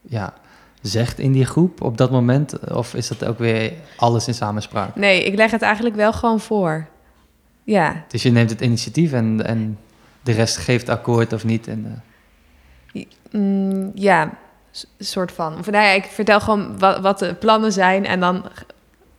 ja, 0.00 0.34
zegt 0.80 1.18
in 1.18 1.32
die 1.32 1.44
groep 1.44 1.82
op 1.82 1.96
dat 1.96 2.10
moment? 2.10 2.70
Of 2.70 2.94
is 2.94 3.08
dat 3.08 3.24
ook 3.24 3.38
weer 3.38 3.72
alles 3.96 4.28
in 4.28 4.34
samenspraak? 4.34 4.96
Nee, 4.96 5.24
ik 5.24 5.34
leg 5.34 5.50
het 5.50 5.62
eigenlijk 5.62 5.96
wel 5.96 6.12
gewoon 6.12 6.40
voor. 6.40 6.86
Ja. 7.64 8.04
Dus 8.08 8.22
je 8.22 8.30
neemt 8.30 8.50
het 8.50 8.60
initiatief 8.60 9.12
en, 9.12 9.46
en 9.46 9.78
de 10.22 10.32
rest 10.32 10.56
geeft 10.56 10.88
akkoord 10.88 11.32
of 11.32 11.44
niet? 11.44 11.68
En, 11.68 12.02
uh... 12.92 13.04
mm, 13.30 13.90
ja, 13.94 14.30
soort 14.98 15.32
van. 15.32 15.58
Of, 15.58 15.70
nou 15.70 15.84
ja, 15.84 15.90
ik 15.90 16.04
vertel 16.04 16.40
gewoon 16.40 16.78
wat, 16.78 17.00
wat 17.00 17.18
de 17.18 17.34
plannen 17.34 17.72
zijn 17.72 18.06
en 18.06 18.20
dan 18.20 18.44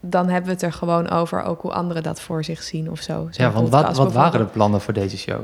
dan 0.01 0.27
hebben 0.27 0.45
we 0.45 0.51
het 0.51 0.61
er 0.61 0.73
gewoon 0.73 1.09
over 1.09 1.43
ook 1.43 1.61
hoe 1.61 1.71
anderen 1.71 2.03
dat 2.03 2.21
voor 2.21 2.43
zich 2.43 2.63
zien 2.63 2.91
of 2.91 3.01
zo. 3.01 3.27
Ja, 3.31 3.51
want 3.51 3.69
wat, 3.69 3.97
wat 3.97 4.13
waren 4.13 4.39
de 4.39 4.45
plannen 4.45 4.81
voor 4.81 4.93
deze 4.93 5.17
show? 5.17 5.41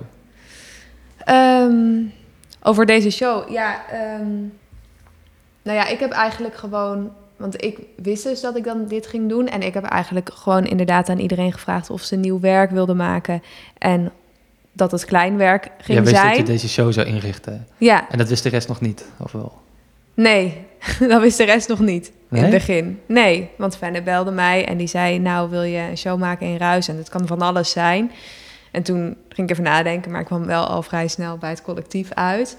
Um, 1.29 2.13
over 2.61 2.85
deze 2.85 3.09
show, 3.09 3.49
ja. 3.49 3.81
Um, 4.19 4.53
nou 5.67 5.79
ja, 5.79 5.87
ik 5.87 5.99
heb 5.99 6.11
eigenlijk 6.11 6.55
gewoon... 6.55 7.11
Want 7.35 7.63
ik 7.63 7.79
wist 7.95 8.23
dus 8.23 8.41
dat 8.41 8.55
ik 8.55 8.63
dan 8.63 8.85
dit 8.87 9.07
ging 9.07 9.29
doen. 9.29 9.47
En 9.47 9.61
ik 9.61 9.73
heb 9.73 9.83
eigenlijk 9.83 10.29
gewoon 10.33 10.65
inderdaad 10.65 11.09
aan 11.09 11.19
iedereen 11.19 11.53
gevraagd... 11.53 11.89
of 11.89 12.01
ze 12.01 12.15
nieuw 12.15 12.39
werk 12.39 12.71
wilden 12.71 12.95
maken. 12.95 13.43
En 13.77 14.11
dat 14.71 14.91
het 14.91 15.05
klein 15.05 15.37
werk 15.37 15.69
ging 15.77 15.97
ja, 15.97 16.03
wist 16.03 16.15
zijn. 16.15 16.27
dat 16.27 16.37
je 16.37 16.43
deze 16.43 16.69
show 16.69 16.93
zou 16.93 17.07
inrichten. 17.07 17.67
Ja. 17.77 18.09
En 18.09 18.17
dat 18.17 18.29
wist 18.29 18.43
de 18.43 18.49
rest 18.49 18.67
nog 18.67 18.81
niet, 18.81 19.05
of 19.19 19.31
wel? 19.31 19.57
Nee, 20.13 20.65
dat 21.09 21.21
wist 21.21 21.37
de 21.37 21.43
rest 21.43 21.67
nog 21.67 21.79
niet 21.79 22.11
nee? 22.27 22.39
in 22.41 22.47
het 22.47 22.55
begin. 22.55 22.99
Nee, 23.05 23.49
want 23.57 23.77
Fenne 23.77 24.01
belde 24.01 24.31
mij 24.31 24.65
en 24.65 24.77
die 24.77 24.87
zei... 24.87 25.19
nou, 25.19 25.49
wil 25.49 25.63
je 25.63 25.79
een 25.79 25.97
show 25.97 26.19
maken 26.19 26.47
in 26.47 26.57
Ruis? 26.57 26.87
En 26.87 26.97
dat 26.97 27.09
kan 27.09 27.27
van 27.27 27.41
alles 27.41 27.71
zijn. 27.71 28.11
En 28.71 28.83
toen 28.83 29.15
ging 29.29 29.47
ik 29.47 29.49
even 29.49 29.63
nadenken... 29.63 30.11
maar 30.11 30.19
ik 30.19 30.25
kwam 30.25 30.45
wel 30.45 30.65
al 30.65 30.83
vrij 30.83 31.07
snel 31.07 31.37
bij 31.37 31.49
het 31.49 31.61
collectief 31.61 32.11
uit. 32.13 32.57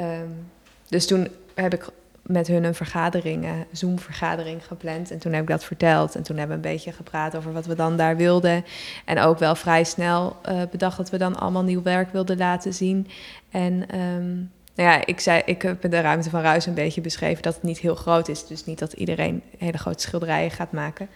Um, 0.00 0.46
dus 0.88 1.06
toen 1.06 1.28
heb 1.54 1.74
ik 1.74 1.86
met 2.28 2.46
hun 2.46 2.64
een 2.64 2.74
vergadering, 2.74 3.44
een 3.44 3.66
Zoom-vergadering 3.72 4.66
gepland. 4.66 5.10
En 5.10 5.18
toen 5.18 5.32
heb 5.32 5.42
ik 5.42 5.48
dat 5.48 5.64
verteld. 5.64 6.14
En 6.14 6.22
toen 6.22 6.36
hebben 6.36 6.60
we 6.60 6.66
een 6.66 6.74
beetje 6.74 6.92
gepraat 6.92 7.36
over 7.36 7.52
wat 7.52 7.66
we 7.66 7.74
dan 7.74 7.96
daar 7.96 8.16
wilden. 8.16 8.64
En 9.04 9.18
ook 9.18 9.38
wel 9.38 9.54
vrij 9.54 9.84
snel 9.84 10.36
uh, 10.48 10.62
bedacht 10.70 10.96
dat 10.96 11.10
we 11.10 11.18
dan 11.18 11.36
allemaal 11.36 11.62
nieuw 11.62 11.82
werk 11.82 12.12
wilden 12.12 12.36
laten 12.36 12.74
zien. 12.74 13.08
En 13.50 13.98
um, 13.98 14.50
nou 14.74 14.90
ja, 14.90 15.06
ik, 15.06 15.20
zei, 15.20 15.42
ik 15.44 15.62
heb 15.62 15.90
de 15.90 16.00
ruimte 16.00 16.30
van 16.30 16.40
Ruis 16.40 16.66
een 16.66 16.74
beetje 16.74 17.00
beschreven 17.00 17.42
dat 17.42 17.54
het 17.54 17.62
niet 17.62 17.78
heel 17.78 17.94
groot 17.94 18.28
is. 18.28 18.46
Dus 18.46 18.64
niet 18.64 18.78
dat 18.78 18.92
iedereen 18.92 19.42
hele 19.58 19.78
grote 19.78 20.02
schilderijen 20.02 20.50
gaat 20.50 20.72
maken. 20.72 21.08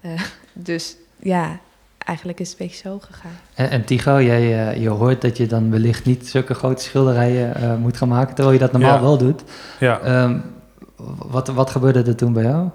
Uh, 0.00 0.20
dus 0.52 0.96
ja, 1.16 1.60
eigenlijk 2.08 2.40
is 2.40 2.50
het 2.50 2.60
een 2.60 2.66
beetje 2.66 2.88
zo 2.88 2.98
gegaan. 2.98 3.38
En, 3.54 3.70
en 3.70 3.84
Tigo, 3.84 4.22
jij, 4.22 4.42
uh, 4.74 4.82
je 4.82 4.88
hoort 4.88 5.20
dat 5.20 5.36
je 5.36 5.46
dan 5.46 5.70
wellicht 5.70 6.04
niet 6.04 6.28
zulke 6.28 6.54
grote 6.54 6.82
schilderijen 6.82 7.54
uh, 7.60 7.74
moet 7.74 7.96
gaan 7.96 8.08
maken, 8.08 8.34
terwijl 8.34 8.56
je 8.56 8.60
dat 8.60 8.72
normaal 8.72 8.94
ja. 8.94 9.00
wel 9.00 9.18
doet. 9.18 9.42
Ja. 9.78 10.22
Um, 10.22 10.42
wat, 11.16 11.48
wat 11.48 11.70
gebeurde 11.70 12.02
er 12.02 12.16
toen 12.16 12.32
bij 12.32 12.42
jou? 12.42 12.68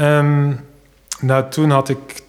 Um, 0.00 0.60
nou, 1.20 1.50
toen 1.50 1.70
had 1.70 1.88
ik 1.88 2.22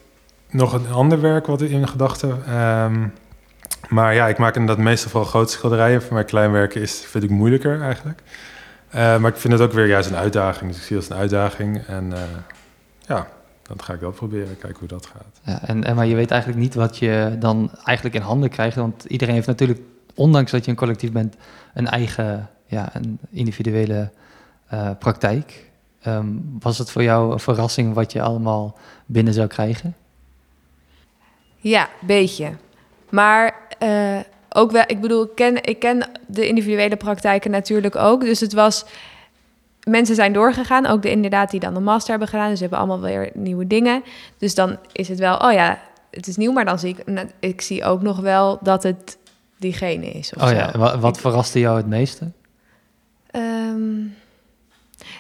nog 0.50 0.74
een 0.74 0.92
ander 0.92 1.22
werk 1.22 1.46
wat 1.46 1.62
in 1.62 1.88
gedachten. 1.88 2.56
Um, 2.60 3.14
maar 3.90 4.14
ja, 4.14 4.28
ik 4.28 4.38
maak 4.38 4.56
inderdaad 4.56 4.84
meestal 4.84 5.10
vooral 5.10 5.30
grote 5.30 5.52
schilderijen. 5.52 6.02
Voor 6.02 6.14
mij 6.14 6.24
klein 6.24 6.52
werken 6.52 6.82
is, 6.82 7.06
vind 7.08 7.24
ik 7.24 7.30
moeilijker 7.30 7.82
eigenlijk. 7.82 8.22
Uh, 8.96 9.18
maar 9.18 9.32
ik 9.32 9.38
vind 9.38 9.54
het 9.54 9.62
ook 9.62 9.72
weer 9.72 9.88
juist 9.88 10.10
een 10.10 10.16
uitdaging. 10.16 10.72
Dus 10.72 10.80
ik 10.80 10.86
zie 10.86 10.98
het 10.98 11.06
als 11.06 11.16
een 11.16 11.22
uitdaging. 11.22 11.86
En 11.88 12.06
uh, 12.12 12.20
ja, 13.08 13.28
dan 13.68 13.82
ga 13.82 13.94
ik 13.94 14.00
dat 14.00 14.16
proberen, 14.16 14.58
kijken 14.58 14.80
hoe 14.80 14.88
dat 14.88 15.06
gaat. 15.06 15.40
Ja, 15.44 15.68
en, 15.68 15.84
en, 15.84 15.96
maar 15.96 16.06
je 16.06 16.16
weet 16.16 16.32
eigenlijk 16.32 16.62
niet 16.62 16.74
wat 16.74 16.98
je 16.98 17.36
dan 17.40 17.72
eigenlijk 17.84 18.16
in 18.16 18.22
handen 18.22 18.50
krijgt. 18.50 18.76
Want 18.76 19.04
iedereen 19.04 19.34
heeft 19.34 19.48
natuurlijk, 19.48 19.80
ondanks 20.16 20.52
dat 20.52 20.66
je 20.66 20.72
een 20.72 20.78
collectief 20.78 21.12
bent, 21.12 21.36
een 21.74 21.88
eigen, 21.88 22.50
ja, 22.66 22.90
een 22.94 23.20
individuele 23.30 24.12
uh, 24.74 24.90
praktijk. 25.00 25.70
Um, 26.08 26.58
was 26.60 26.78
het 26.78 26.92
voor 26.92 27.04
jou 27.04 27.32
een 27.32 27.40
verrassing 27.40 27.94
wat 27.94 28.12
je 28.12 28.22
allemaal 28.22 28.78
binnen 29.06 29.34
zou 29.34 29.48
krijgen? 29.48 29.96
Ja, 31.58 31.90
beetje. 32.02 32.52
Maar 33.10 33.68
uh, 33.84 34.20
ook 34.50 34.72
wel, 34.72 34.84
ik 34.88 35.02
bedoel, 35.02 35.24
ik 35.24 35.36
ken, 35.36 35.64
ik 35.64 35.80
ken 35.80 36.10
de 36.28 36.48
individuele 36.48 36.96
praktijken 36.96 37.52
natuurlijk 37.52 37.96
ook. 37.96 38.22
Dus 38.22 38.40
het 38.40 38.54
was, 38.54 38.86
mensen 39.86 40.16
zijn 40.16 40.34
doorgegaan, 40.34 40.86
ook 40.86 41.02
de 41.02 41.10
inderdaad 41.10 41.52
die 41.52 41.60
dan 41.60 41.74
de 41.74 41.80
master 41.80 42.10
hebben 42.10 42.28
gedaan. 42.28 42.48
Dus 42.48 42.58
ze 42.58 42.62
hebben 42.62 42.80
allemaal 42.80 43.02
weer 43.02 43.30
nieuwe 43.34 43.68
dingen. 43.68 44.04
Dus 44.38 44.56
dan 44.56 44.78
is 44.92 45.08
het 45.08 45.20
wel, 45.20 45.38
oh 45.38 45.52
ja, 45.52 45.80
het 46.12 46.28
is 46.28 46.38
nieuw, 46.38 46.52
maar 46.52 46.66
dan 46.66 46.80
zie 46.80 46.96
ik, 46.98 47.26
ik 47.40 47.62
zie 47.62 47.84
ook 47.84 48.02
nog 48.02 48.20
wel 48.20 48.60
dat 48.62 48.84
het 48.84 49.18
diegene 49.58 50.06
is. 50.06 50.34
Of 50.34 50.42
oh 50.42 50.48
zo. 50.48 50.54
ja, 50.54 50.72
wat, 50.78 51.00
wat 51.00 51.20
verraste 51.20 51.60
jou 51.60 51.78
het 51.78 51.88
meeste? 51.88 52.32
Um, 53.32 54.16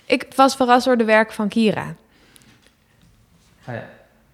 ik 0.06 0.28
was 0.36 0.56
verrast 0.56 0.86
door 0.86 0.98
de 0.98 1.04
werk 1.04 1.32
van 1.32 1.48
Kira. 1.48 1.96
Ah 3.66 3.74
ja. 3.74 3.84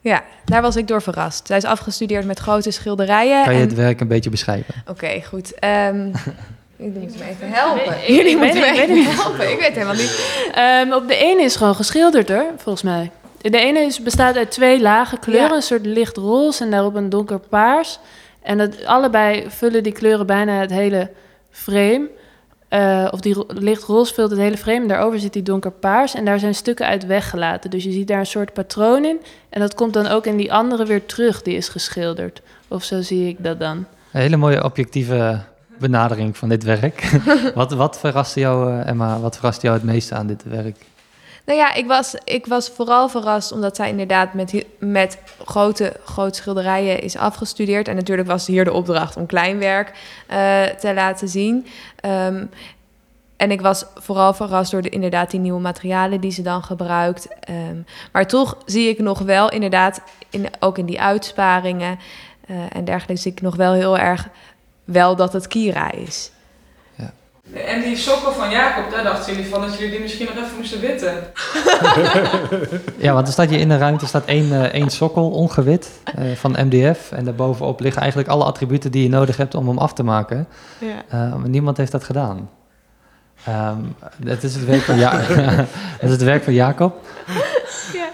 Ja, 0.04 0.24
daar 0.46 0.62
was 0.62 0.76
ik 0.76 0.88
door 0.88 1.02
verrast. 1.02 1.48
Zij 1.48 1.58
is 1.58 1.64
afgestudeerd 1.64 2.26
met 2.26 2.40
grote 2.40 2.72
schilderijen. 2.72 3.44
Kan 3.44 3.54
je 3.54 3.62
en... 3.62 3.68
het 3.68 3.78
werk 3.78 4.00
een 4.00 4.08
beetje 4.08 4.30
beschrijven? 4.30 4.74
Oké, 4.82 4.92
okay, 4.92 5.24
goed. 5.24 5.54
Um, 5.64 6.12
Jullie 6.82 7.00
moeten 7.00 7.20
me 7.20 7.26
even 7.26 7.52
helpen. 7.52 7.94
Ik, 7.94 8.08
Jullie 8.08 8.38
moeten 8.38 8.60
me 8.60 8.72
even 8.72 9.04
helpen. 9.04 9.52
Ik 9.52 9.60
weet 9.60 9.74
helemaal 9.74 9.94
niet. 9.94 10.54
Um, 10.86 10.94
op 10.94 11.08
de 11.08 11.16
ene 11.16 11.42
is 11.42 11.56
gewoon 11.56 11.76
geschilderd 11.76 12.30
hoor, 12.30 12.46
volgens 12.58 12.84
mij. 12.84 13.12
De 13.42 13.58
ene 13.58 13.80
is, 13.80 14.04
bestaat 14.04 14.38
uit 14.38 14.52
twee 14.52 14.82
lage 14.82 15.18
kleuren. 15.18 15.50
Ja. 15.50 15.56
Een 15.56 15.62
soort 15.62 15.86
licht 15.86 16.18
roze 16.18 16.64
en 16.64 16.72
daarop 16.72 16.96
een 16.96 17.10
donker 17.10 17.40
paars. 17.40 18.00
En 18.42 18.60
het, 18.60 18.86
allebei 18.86 19.46
vullen 19.48 19.84
die 19.84 19.92
kleuren 19.92 20.26
bijna 20.26 20.60
het 20.60 20.72
hele 20.72 21.10
frame. 21.52 22.10
Uh, 22.70 23.08
of 23.12 23.20
die 23.20 23.36
licht 23.48 23.84
roze 23.84 24.14
vult 24.14 24.32
het 24.32 24.40
hele 24.40 24.58
frame. 24.58 24.82
En 24.82 24.88
daarover 24.88 25.20
zit 25.20 25.34
die 25.34 25.44
donker 25.44 25.72
paars. 25.72 26.16
En 26.16 26.26
daar 26.26 26.40
zijn 26.40 26.56
stukken 26.56 26.86
uit 26.86 27.06
weggelaten. 27.06 27.70
Dus 27.70 27.84
je 27.84 27.92
ziet 27.92 28.08
daar 28.08 28.20
een 28.20 28.26
soort 28.26 28.54
patroon 28.54 29.06
in. 29.06 29.22
En 29.50 29.60
dat 29.60 29.76
komt 29.76 29.94
dan 29.94 30.08
ook 30.08 30.26
in 30.26 30.38
die 30.38 30.54
andere 30.54 30.86
weer 30.86 31.06
terug, 31.06 31.42
die 31.42 31.56
is 31.56 31.70
geschilderd. 31.70 32.42
Of 32.68 32.84
zo 32.84 33.02
zie 33.02 33.28
ik 33.28 33.36
dat 33.40 33.60
dan. 33.60 33.86
Een 34.12 34.22
hele 34.22 34.38
mooie 34.38 34.64
objectieve 34.64 35.42
benadering 35.82 36.38
van 36.38 36.50
dit 36.50 36.64
werk. 36.64 37.22
wat, 37.56 37.72
wat 37.72 38.00
verraste 38.00 38.40
jou, 38.40 38.74
uh, 38.74 38.88
Emma, 38.88 39.20
wat 39.20 39.36
verraste 39.36 39.66
jou 39.66 39.78
het 39.78 39.86
meeste 39.86 40.16
aan 40.16 40.28
dit 40.28 40.44
werk? 40.44 40.78
Nou 41.46 41.60
ja, 41.60 41.74
ik 41.74 41.88
was, 41.88 42.16
ik 42.24 42.46
was 42.46 42.70
vooral 42.70 43.10
verrast 43.10 43.52
omdat 43.52 43.76
zij 43.76 43.90
inderdaad 43.90 44.34
met, 44.34 44.66
met 44.80 45.18
grote, 45.46 45.94
grote 46.06 46.36
schilderijen 46.36 47.02
is 47.02 47.18
afgestudeerd. 47.18 47.88
En 47.88 47.96
natuurlijk 47.96 48.28
was 48.28 48.48
hier 48.48 48.64
de 48.64 48.74
opdracht 48.74 49.18
om 49.18 49.26
kleinwerk 49.26 49.92
uh, 50.30 50.64
te 50.64 50.94
laten 50.94 51.28
zien. 51.28 51.66
Um, 52.06 52.50
en 53.42 53.52
ik 53.52 53.62
was 53.62 53.86
vooral 53.96 54.34
verrast 54.34 54.72
door 54.72 54.82
de, 54.82 54.90
inderdaad 54.90 55.32
die 55.32 55.40
nieuwe 55.40 55.60
materialen 55.60 56.22
die 56.22 56.32
ze 56.32 56.42
dan 56.42 56.64
gebruikt. 56.64 57.28
Ehm, 57.40 57.78
maar 58.12 58.28
toch 58.28 58.58
zie 58.66 58.90
ik 58.90 59.00
nog 59.00 59.20
wel 59.20 59.50
inderdaad, 59.50 60.02
in, 60.30 60.48
ook 60.60 60.78
in 60.78 60.86
die 60.86 61.02
uitsparingen 61.02 62.00
uh, 62.50 62.58
en 62.70 62.86
dergelijke, 62.86 63.22
zie 63.22 63.32
ik 63.32 63.42
nog 63.42 63.56
wel 63.56 63.74
heel 63.74 63.98
erg 63.98 64.30
wel 64.84 65.16
dat 65.16 65.34
het 65.34 65.48
Kira 65.48 65.92
is. 65.92 66.32
En 67.54 67.82
die 67.82 67.96
sokken 67.96 68.34
van 68.34 68.50
Jacob, 68.50 68.92
daar 68.92 69.04
dachten 69.04 69.34
jullie 69.34 69.50
van 69.50 69.62
dat 69.62 69.74
jullie 69.74 69.92
die 69.92 70.00
misschien 70.00 70.26
nog 70.26 70.44
even 70.44 70.58
moesten 70.58 70.80
witten. 70.80 71.14
ja, 73.06 73.14
want 73.14 73.28
er 73.28 73.34
staat 73.34 73.50
hier 73.50 73.60
in 73.60 73.70
de 73.70 73.78
ruimte 73.78 74.08
staat 74.08 74.26
één, 74.26 74.48
uh, 74.48 74.64
één 74.64 74.90
sokkel, 74.90 75.30
ongewit, 75.30 75.90
uh, 76.20 76.36
van 76.36 76.52
MDF. 76.52 77.12
En 77.12 77.26
daarbovenop 77.26 77.80
liggen 77.80 78.02
eigenlijk 78.02 78.32
alle 78.32 78.44
attributen 78.44 78.92
die 78.92 79.04
je 79.04 79.10
nodig 79.10 79.38
hebt 79.38 79.56
om 79.56 79.68
hem 79.68 79.78
af 79.78 79.94
te 79.94 80.04
maken. 80.04 80.48
Ja. 80.78 81.28
Uh, 81.28 81.36
maar 81.36 81.50
niemand 81.50 81.78
heeft 81.78 81.92
dat 81.92 82.04
gedaan. 82.04 82.50
Um, 83.50 83.96
het, 84.26 84.44
is 84.44 84.56
het, 84.56 84.66
werk 84.66 84.82
van 84.82 84.98
ja 84.98 85.12
het 86.02 86.02
is 86.02 86.12
het 86.12 86.24
werk 86.24 86.44
van 86.44 86.54
Jacob. 86.54 87.08
Ja. 87.94 88.10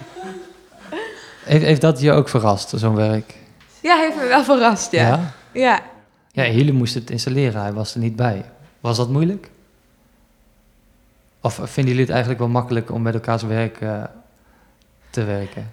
Heeft, 1.43 1.65
heeft 1.65 1.81
dat 1.81 1.99
je 2.01 2.11
ook 2.11 2.29
verrast, 2.29 2.73
zo'n 2.75 2.95
werk? 2.95 3.35
Ja, 3.81 3.97
heeft 3.97 4.15
me 4.15 4.27
wel 4.27 4.43
verrast, 4.43 4.91
ja. 4.91 5.07
Ja? 5.07 5.33
Ja, 5.51 5.79
ja 6.43 6.51
jullie 6.51 6.73
moesten 6.73 7.01
het 7.01 7.09
installeren, 7.09 7.61
hij 7.61 7.73
was 7.73 7.93
er 7.93 7.99
niet 7.99 8.15
bij. 8.15 8.45
Was 8.79 8.97
dat 8.97 9.09
moeilijk? 9.09 9.49
Of 11.41 11.53
vinden 11.53 11.85
jullie 11.85 12.01
het 12.01 12.09
eigenlijk 12.09 12.39
wel 12.39 12.49
makkelijk 12.49 12.91
om 12.91 13.01
met 13.01 13.13
elkaars 13.13 13.43
werk 13.43 13.81
uh, 13.81 14.03
te 15.09 15.23
werken? 15.23 15.71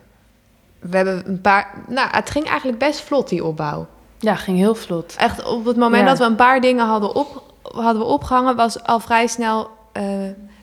We 0.79 0.97
hebben 0.97 1.29
een 1.29 1.41
paar. 1.41 1.75
Nou, 1.89 2.09
het 2.11 2.31
ging 2.31 2.47
eigenlijk 2.47 2.79
best 2.79 3.01
vlot, 3.01 3.29
die 3.29 3.45
opbouw. 3.45 3.87
Ja, 4.19 4.35
ging 4.35 4.57
heel 4.57 4.75
vlot. 4.75 5.15
Echt 5.19 5.45
op 5.45 5.65
het 5.65 5.77
moment 5.77 6.03
ja. 6.03 6.09
dat 6.09 6.19
we 6.19 6.25
een 6.25 6.37
paar 6.37 6.61
dingen 6.61 6.87
hadden, 6.87 7.15
op, 7.15 7.55
hadden 7.63 8.03
we 8.03 8.09
opgehangen, 8.09 8.57
was 8.57 8.83
al 8.83 9.01
vrij 9.01 9.27
snel. 9.27 9.71
Uh, 9.93 10.05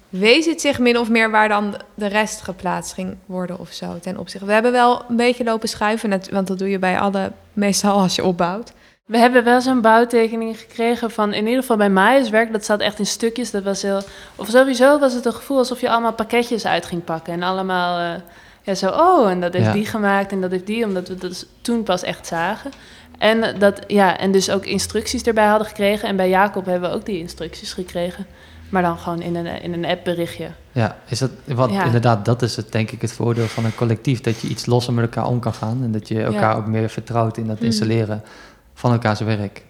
wees 0.10 0.46
het 0.46 0.62
zich 0.62 0.80
min 0.80 0.98
of 0.98 1.10
meer 1.10 1.32
waar 1.32 1.48
dan 1.48 1.76
de 1.94 2.08
rest 2.08 2.42
geplaatst 2.42 2.94
ging 2.94 3.16
worden 3.26 3.60
of 3.60 3.72
zo 3.72 4.00
ten 4.00 4.18
opzichte. 4.18 4.46
We 4.46 4.54
hebben 4.54 4.72
wel 4.72 5.04
een 5.10 5.16
beetje 5.16 5.44
lopen 5.44 5.70
schuiven, 5.70 6.10
want 6.32 6.48
dat 6.48 6.60
doe 6.60 6.70
je 6.70 6.80
bij 6.80 7.00
alle, 7.00 7.32
meestal 7.54 8.00
als 8.00 8.16
je 8.16 8.24
opbouwt. 8.24 8.74
We 9.12 9.18
hebben 9.18 9.44
wel 9.44 9.62
zo'n 9.62 9.82
bouwtekening 9.82 10.60
gekregen 10.60 11.12
van, 11.12 11.34
in 11.34 11.46
ieder 11.46 11.62
geval 11.62 11.78
bij 11.78 11.90
Maya's 11.90 12.30
werk, 12.30 12.52
dat 12.52 12.66
zat 12.66 12.80
echt 12.80 13.00
in 13.00 13.06
stukjes. 13.06 13.52
Dat 13.52 13.64
was 13.64 13.82
heel, 13.82 14.02
of 14.36 14.48
sowieso 14.48 15.00
was 15.00 15.14
het 15.14 15.26
een 15.26 15.34
gevoel 15.34 15.58
alsof 15.58 15.82
je 15.82 15.90
allemaal 15.90 16.14
pakketjes 16.14 16.66
uit 16.66 16.86
ging 16.86 17.04
pakken. 17.04 17.34
En 17.34 17.44
allemaal, 17.44 18.00
uh, 18.00 18.22
ja, 18.62 18.76
zo, 18.76 18.90
oh, 18.90 19.30
en 19.30 19.42
dat 19.42 19.54
heeft 19.54 19.74
die 19.74 19.86
gemaakt 19.86 20.32
en 20.32 20.42
dat 20.42 20.52
heeft 20.52 20.66
die, 20.66 20.86
omdat 20.86 21.08
we 21.08 21.16
dat 21.16 21.46
toen 21.62 21.84
pas 21.84 22.04
echt 22.04 22.28
zagen. 22.28 22.72
En, 23.18 23.60
dat, 23.60 23.80
ja, 23.88 24.18
en 24.18 24.32
dus 24.32 24.50
ook 24.50 24.66
instructies 24.66 25.24
erbij 25.24 25.48
hadden 25.48 25.68
gekregen. 25.68 26.08
En 26.08 26.16
bij 26.16 26.30
Jacob 26.30 26.66
hebben 26.66 26.90
we 26.90 26.96
ook 26.96 27.06
die 27.06 27.20
instructies 27.20 27.74
gekregen. 27.74 28.26
Maar 28.70 28.82
dan 28.82 28.98
gewoon 28.98 29.22
in 29.22 29.36
een, 29.36 29.62
in 29.62 29.74
een 29.74 29.86
appberichtje. 29.86 30.48
Ja, 30.72 30.98
is 31.06 31.20
dat, 31.20 31.32
wat, 31.46 31.72
ja. 31.72 31.84
inderdaad, 31.84 32.26
dat 32.26 32.42
is 32.42 32.56
het, 32.56 32.72
denk 32.72 32.92
ik 32.92 33.02
het 33.02 33.14
voordeel 33.14 33.48
van 33.48 33.66
een 33.66 33.76
collectief. 33.76 34.22
Dat 34.22 34.40
je 34.40 34.48
iets 34.48 34.66
losser 34.66 34.94
met 34.94 35.04
elkaar 35.04 35.28
om 35.28 35.40
kan 35.40 35.54
gaan. 35.54 35.80
En 35.84 35.92
dat 35.92 36.08
je 36.08 36.24
elkaar 36.24 36.52
ja. 36.52 36.54
ook 36.54 36.68
meer 36.68 36.90
vertrouwt 36.90 37.38
in 37.38 37.48
dat 37.48 37.60
installeren. 37.60 38.16
Mm 38.16 38.50
van 38.82 38.92
elkaars 38.92 39.20
werk. 39.20 39.64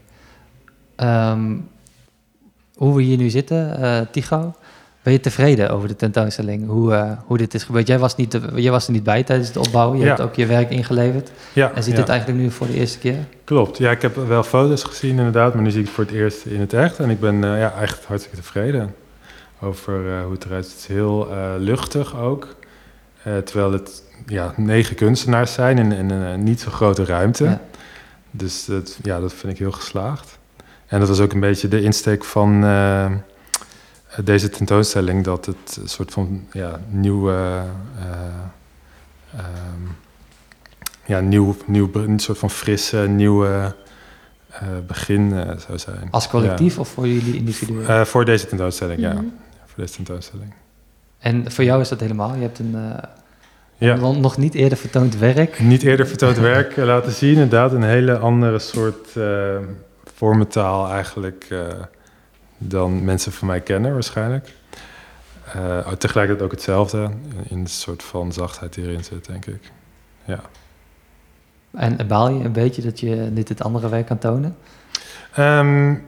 Um, 0.98 1.70
hoe 2.76 2.96
we 2.96 3.02
hier 3.02 3.18
nu 3.18 3.30
zitten, 3.30 3.80
uh, 3.80 4.00
Tigo, 4.12 4.54
ben 5.04 5.14
je 5.14 5.20
tevreden 5.20 5.70
over 5.70 5.88
de 5.88 5.96
tentoonstelling? 5.96 6.68
Hoe, 6.68 6.92
uh, 6.92 7.12
hoe 7.26 7.38
dit 7.38 7.54
is 7.54 7.64
gebeurd? 7.64 7.88
Jij 7.88 8.00
was, 8.00 8.16
niet, 8.16 8.40
jij 8.56 8.72
was 8.72 8.86
er 8.86 8.92
niet 8.92 9.04
bij 9.04 9.24
tijdens 9.24 9.48
het 9.48 9.58
opbouwen. 9.58 9.98
Je 9.98 10.04
ja. 10.04 10.10
hebt 10.10 10.22
ook 10.22 10.36
je 10.36 10.46
werk 10.46 10.70
ingeleverd. 10.70 11.32
Ja, 11.54 11.72
en 11.76 11.84
ziet 11.84 11.94
ja. 11.94 12.00
het 12.00 12.10
eigenlijk 12.10 12.40
nu 12.40 12.52
voor 12.52 12.68
de 12.68 12.74
eerste 12.74 12.98
keer? 12.98 13.18
Klopt. 13.44 13.78
Ja, 13.78 13.92
ik 13.92 14.02
heb 14.02 14.16
wel 14.16 14.44
foto's 14.44 14.84
gezien 14.84 15.18
inderdaad, 15.18 15.54
maar 15.54 15.64
nu 15.64 15.72
zie 15.72 15.80
ik 15.80 15.86
het 15.86 15.96
voor 15.96 16.04
het 16.04 16.14
eerst 16.14 16.46
in 16.46 16.60
het 16.60 16.74
echt. 16.74 17.00
En 17.00 17.10
ik 17.10 17.20
ben 17.20 17.36
uh, 17.36 17.60
ja, 17.60 17.74
echt 17.82 18.06
hartstikke 18.06 18.38
tevreden 18.38 18.96
over 19.60 20.24
hoe 20.24 20.34
het 20.34 20.46
eruit 20.46 20.66
ziet. 20.66 20.74
Het 20.74 20.82
is 20.82 20.96
heel 20.96 21.28
luchtig 21.58 22.18
ook. 22.18 22.56
terwijl 23.24 23.72
het 23.72 24.04
ja, 24.26 24.54
negen 24.58 24.96
kunstenaars 24.96 25.54
zijn 25.54 25.78
in, 25.78 25.92
in 25.92 26.10
een 26.10 26.44
niet 26.44 26.60
zo 26.62 26.72
grote 26.72 27.06
ruimte. 27.06 27.60
Dus 28.32 28.66
dat, 28.66 29.00
ja, 29.04 29.20
dat 29.20 29.34
vind 29.34 29.54
ik 29.54 29.60
heel 29.60 29.72
geslaagd. 29.72 30.40
En 30.88 31.00
dat 31.00 31.08
was 31.08 31.20
ook 31.20 31.34
een 31.34 31.40
beetje 31.40 31.68
de 31.68 31.82
insteek 31.82 32.24
van 32.24 32.64
uh, 32.64 33.12
deze 34.24 34.50
tentoonstelling, 34.50 35.24
dat 35.24 35.46
het 35.46 35.78
een 35.82 35.90
soort 35.90 36.12
van 36.12 36.48
ja, 36.52 36.80
nieuwe. 36.90 37.64
Uh, 37.98 38.06
um, 39.36 39.98
ja, 41.06 41.20
nieuw, 41.20 41.56
nieuw, 41.66 41.90
een 41.94 42.20
soort 42.20 42.38
van 42.38 42.50
frisse, 42.50 42.98
nieuwe 42.98 43.76
uh, 44.52 44.60
begin 44.88 45.30
zou 45.68 45.78
zijn. 45.78 46.08
Als 46.12 46.28
collectief 46.28 46.74
ja. 46.74 46.80
of 46.80 46.88
voor 46.88 47.08
jullie 47.08 47.36
individueel? 47.36 48.06
voor 48.06 48.26
deze 48.26 48.48
tentoonstelling, 48.48 49.00
mm 49.00 49.06
-hmm. 49.06 49.16
ja. 49.16 49.64
Voor 49.66 49.84
deze 49.84 49.96
tentoonstelling. 49.96 50.54
En 51.20 51.52
voor 51.52 51.64
jou 51.64 51.82
is 51.82 51.90
dat 51.90 52.00
helemaal? 52.00 52.36
Je 52.36 52.42
hebt 52.42 52.60
een 52.60 52.76
ja. 53.88 53.96
Nog 53.96 54.38
niet 54.38 54.54
eerder 54.54 54.78
vertoond 54.78 55.18
werk. 55.18 55.60
Niet 55.60 55.84
eerder 55.84 56.08
vertoond 56.08 56.38
werk 56.38 56.78
uh, 56.78 56.86
laten 56.86 57.12
zien. 57.12 57.34
Inderdaad, 57.34 57.72
een 57.72 57.84
hele 57.84 58.18
andere 58.18 58.60
soort 58.60 59.16
uh, 59.18 59.58
vormentaal 60.14 60.92
eigenlijk 60.92 61.48
uh, 61.50 61.68
dan 62.58 63.04
mensen 63.04 63.32
van 63.32 63.48
mij 63.48 63.62
kennen 63.62 63.94
waarschijnlijk. 63.94 64.54
tegelijkertijd 65.98 66.46
ook 66.46 66.52
hetzelfde, 66.52 67.10
in 67.48 67.60
een 67.60 67.68
soort 67.68 68.04
van 68.04 68.34
zachtheid 68.34 68.74
die 68.74 68.86
erin 68.86 69.04
zit, 69.04 69.26
denk 69.26 69.46
ik. 69.46 69.72
Ja. 70.26 70.40
En 71.72 72.08
baal 72.08 72.30
je 72.30 72.44
een 72.44 72.52
beetje 72.52 72.82
dat 72.82 73.00
je 73.00 73.16
niet 73.16 73.50
het 73.50 73.64
andere 73.64 73.90
werk 73.90 74.06
kan 74.06 74.18
tonen? 74.18 74.56
Um, 75.40 76.04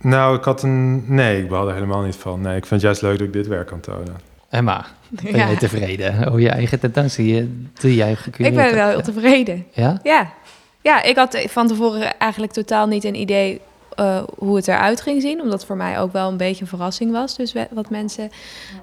nou, 0.00 0.36
ik 0.36 0.44
had 0.44 0.62
een... 0.62 1.14
Nee, 1.14 1.42
ik 1.42 1.48
baal 1.48 1.68
er 1.68 1.74
helemaal 1.74 2.02
niet 2.02 2.16
van. 2.16 2.40
Nee, 2.40 2.56
ik 2.56 2.66
vind 2.66 2.82
het 2.82 2.90
juist 2.90 3.02
leuk 3.02 3.18
dat 3.18 3.26
ik 3.26 3.32
dit 3.32 3.46
werk 3.46 3.66
kan 3.66 3.80
tonen. 3.80 4.16
Emma, 4.54 4.86
ben 5.08 5.36
ja. 5.36 5.48
je 5.48 5.56
tevreden 5.56 6.26
over 6.26 6.40
je 6.40 6.48
eigen 6.48 6.80
tentoonstelling? 6.80 7.68
Doe 7.80 7.94
jij 7.94 8.16
Ik 8.36 8.54
ben 8.54 8.74
wel 8.74 8.88
heel 8.88 9.02
tevreden. 9.02 9.66
Ja? 9.70 10.00
Ja. 10.02 10.32
Ja, 10.80 11.02
ik 11.02 11.16
had 11.16 11.44
van 11.48 11.68
tevoren 11.68 12.18
eigenlijk 12.18 12.52
totaal 12.52 12.86
niet 12.86 13.04
een 13.04 13.14
idee 13.14 13.60
uh, 14.00 14.22
hoe 14.38 14.56
het 14.56 14.68
eruit 14.68 15.00
ging 15.00 15.22
zien. 15.22 15.40
Omdat 15.40 15.64
voor 15.64 15.76
mij 15.76 15.98
ook 15.98 16.12
wel 16.12 16.30
een 16.30 16.36
beetje 16.36 16.62
een 16.62 16.68
verrassing 16.68 17.12
was. 17.12 17.36
Dus 17.36 17.54
wat 17.70 17.90
mensen 17.90 18.30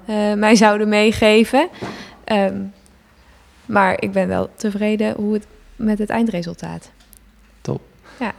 uh, 0.06 0.32
mij 0.32 0.54
zouden 0.54 0.88
meegeven. 0.88 1.68
Um, 2.24 2.72
maar 3.66 4.02
ik 4.02 4.12
ben 4.12 4.28
wel 4.28 4.50
tevreden 4.56 5.14
hoe 5.14 5.32
het 5.32 5.46
met 5.76 5.98
het 5.98 6.10
eindresultaat. 6.10 6.90
Top. 7.60 7.80
Ja. 8.18 8.34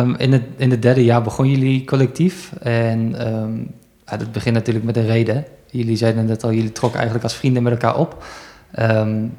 Um, 0.00 0.14
in, 0.16 0.32
het, 0.32 0.42
in 0.56 0.70
het 0.70 0.82
derde 0.82 1.04
jaar 1.04 1.22
begon 1.22 1.50
jullie 1.50 1.84
collectief. 1.84 2.52
En 2.60 3.28
um, 3.34 3.74
het 4.04 4.32
begint 4.32 4.54
natuurlijk 4.54 4.84
met 4.84 4.96
een 4.96 5.06
reden. 5.06 5.44
Jullie 5.76 5.96
zeiden 5.96 6.26
net 6.26 6.44
al, 6.44 6.52
jullie 6.52 6.72
trokken 6.72 7.00
eigenlijk 7.00 7.28
als 7.28 7.38
vrienden 7.38 7.62
met 7.62 7.72
elkaar 7.72 7.96
op. 7.96 8.24
Um, 8.78 9.36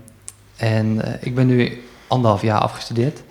en 0.56 0.96
uh, 0.96 1.02
ik 1.20 1.36
ben 1.36 1.48
nu 1.48 1.84
anderhalf 2.08 2.42
jaar 2.42 2.60
afgestudeerd. 2.60 3.24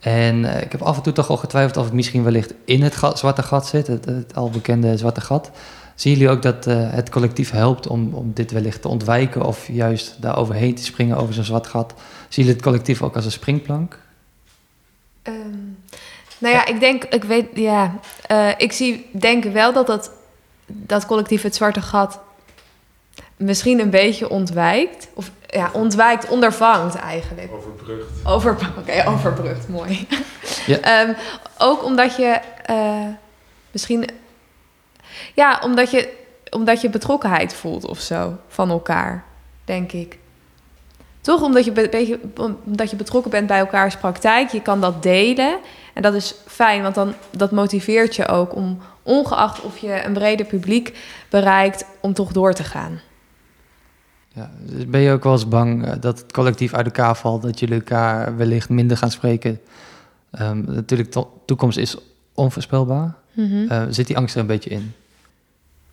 En 0.00 0.36
uh, 0.42 0.60
ik 0.60 0.72
heb 0.72 0.82
af 0.82 0.96
en 0.96 1.02
toe 1.02 1.12
toch 1.12 1.28
al 1.28 1.36
getwijfeld 1.36 1.76
of 1.76 1.84
het 1.84 1.92
misschien 1.92 2.22
wellicht 2.22 2.54
in 2.64 2.82
het 2.82 2.94
zwarte 3.14 3.42
gat 3.42 3.66
zit, 3.66 3.86
het, 3.86 4.34
al 4.34 4.50
bekende 4.50 4.96
zwarte 4.96 5.20
gat. 5.20 5.50
Zien 5.94 6.12
jullie 6.12 6.28
ook 6.28 6.42
dat 6.42 6.66
uh, 6.66 6.90
het 6.90 7.10
collectief 7.10 7.50
helpt 7.50 7.86
om, 7.86 8.14
om 8.14 8.30
dit 8.34 8.50
wellicht 8.50 8.82
te 8.82 8.88
ontwijken 8.88 9.42
of 9.42 9.68
juist 9.68 10.16
daar 10.20 10.36
overheen 10.36 10.74
te 10.74 10.84
springen 10.84 11.16
over 11.16 11.34
zo'n 11.34 11.44
zwart 11.44 11.66
gat? 11.66 11.94
Zien 12.28 12.44
jullie 12.44 12.52
het 12.52 12.62
collectief 12.62 13.02
ook 13.02 13.16
als 13.16 13.24
een 13.24 13.30
springplank? 13.30 13.98
Um, 15.22 15.78
nou 16.38 16.54
ja, 16.54 16.66
ik 16.66 16.80
denk, 16.80 17.04
ik 17.04 17.24
weet, 17.24 17.46
ja, 17.54 17.94
ik 18.56 18.72
zie, 18.72 19.06
denk 19.12 19.44
wel 19.44 19.72
dat 19.72 19.86
dat, 19.86 20.10
dat 20.66 21.06
collectief 21.06 21.42
het 21.42 21.54
zwarte 21.54 21.80
gat 21.80 22.20
misschien 23.44 23.80
een 23.80 23.90
beetje 23.90 24.28
ontwijkt. 24.28 25.08
Of 25.14 25.30
ja, 25.46 25.70
ontwijkt, 25.72 26.28
ondervangt 26.28 26.94
eigenlijk. 26.94 27.52
Overbrugt. 27.52 28.10
Over, 28.24 28.52
Oké, 28.52 28.78
okay, 28.78 29.06
overbrugt, 29.06 29.68
mooi. 29.68 30.06
Ja. 30.66 31.08
um, 31.08 31.16
ook 31.58 31.84
omdat 31.84 32.16
je 32.16 32.40
uh, 32.70 33.06
misschien... 33.70 34.08
Ja, 35.34 35.60
omdat 35.62 35.90
je, 35.90 36.12
omdat 36.50 36.80
je 36.80 36.90
betrokkenheid 36.90 37.54
voelt 37.54 37.86
of 37.86 37.98
zo 37.98 38.36
van 38.48 38.70
elkaar, 38.70 39.24
denk 39.64 39.92
ik. 39.92 40.18
Toch 41.20 41.42
omdat 41.42 41.64
je, 41.64 41.72
be 41.72 41.88
beetje, 41.88 42.20
omdat 42.64 42.90
je 42.90 42.96
betrokken 42.96 43.30
bent 43.30 43.46
bij 43.46 43.58
elkaars 43.58 43.96
praktijk. 43.96 44.50
Je 44.50 44.62
kan 44.62 44.80
dat 44.80 45.02
delen. 45.02 45.58
En 45.92 46.02
dat 46.02 46.14
is 46.14 46.34
fijn, 46.46 46.82
want 46.82 46.94
dan, 46.94 47.14
dat 47.30 47.50
motiveert 47.50 48.16
je 48.16 48.28
ook 48.28 48.54
om, 48.54 48.80
ongeacht 49.02 49.60
of 49.60 49.78
je 49.78 50.04
een 50.04 50.12
breder 50.12 50.46
publiek 50.46 50.96
bereikt, 51.28 51.84
om 52.00 52.12
toch 52.12 52.32
door 52.32 52.54
te 52.54 52.64
gaan. 52.64 53.00
Ja, 54.34 54.50
dus 54.60 54.86
ben 54.86 55.00
je 55.00 55.12
ook 55.12 55.22
wel 55.24 55.32
eens 55.32 55.48
bang 55.48 55.86
eh, 55.86 55.92
dat 56.00 56.18
het 56.18 56.32
collectief 56.32 56.74
uit 56.74 56.86
elkaar 56.86 57.16
valt, 57.16 57.42
dat 57.42 57.58
jullie 57.58 57.74
elkaar 57.74 58.36
wellicht 58.36 58.68
minder 58.68 58.96
gaan 58.96 59.10
spreken? 59.10 59.60
Um, 60.40 60.64
natuurlijk, 60.66 61.12
de 61.12 61.26
toekomst 61.44 61.78
is 61.78 61.96
onvoorspelbaar. 62.34 63.14
Mm 63.32 63.50
-hmm. 63.50 63.66
uh, 63.70 63.82
zit 63.88 64.06
die 64.06 64.16
angst 64.16 64.34
er 64.34 64.40
een 64.40 64.46
beetje 64.46 64.70
in? 64.70 64.94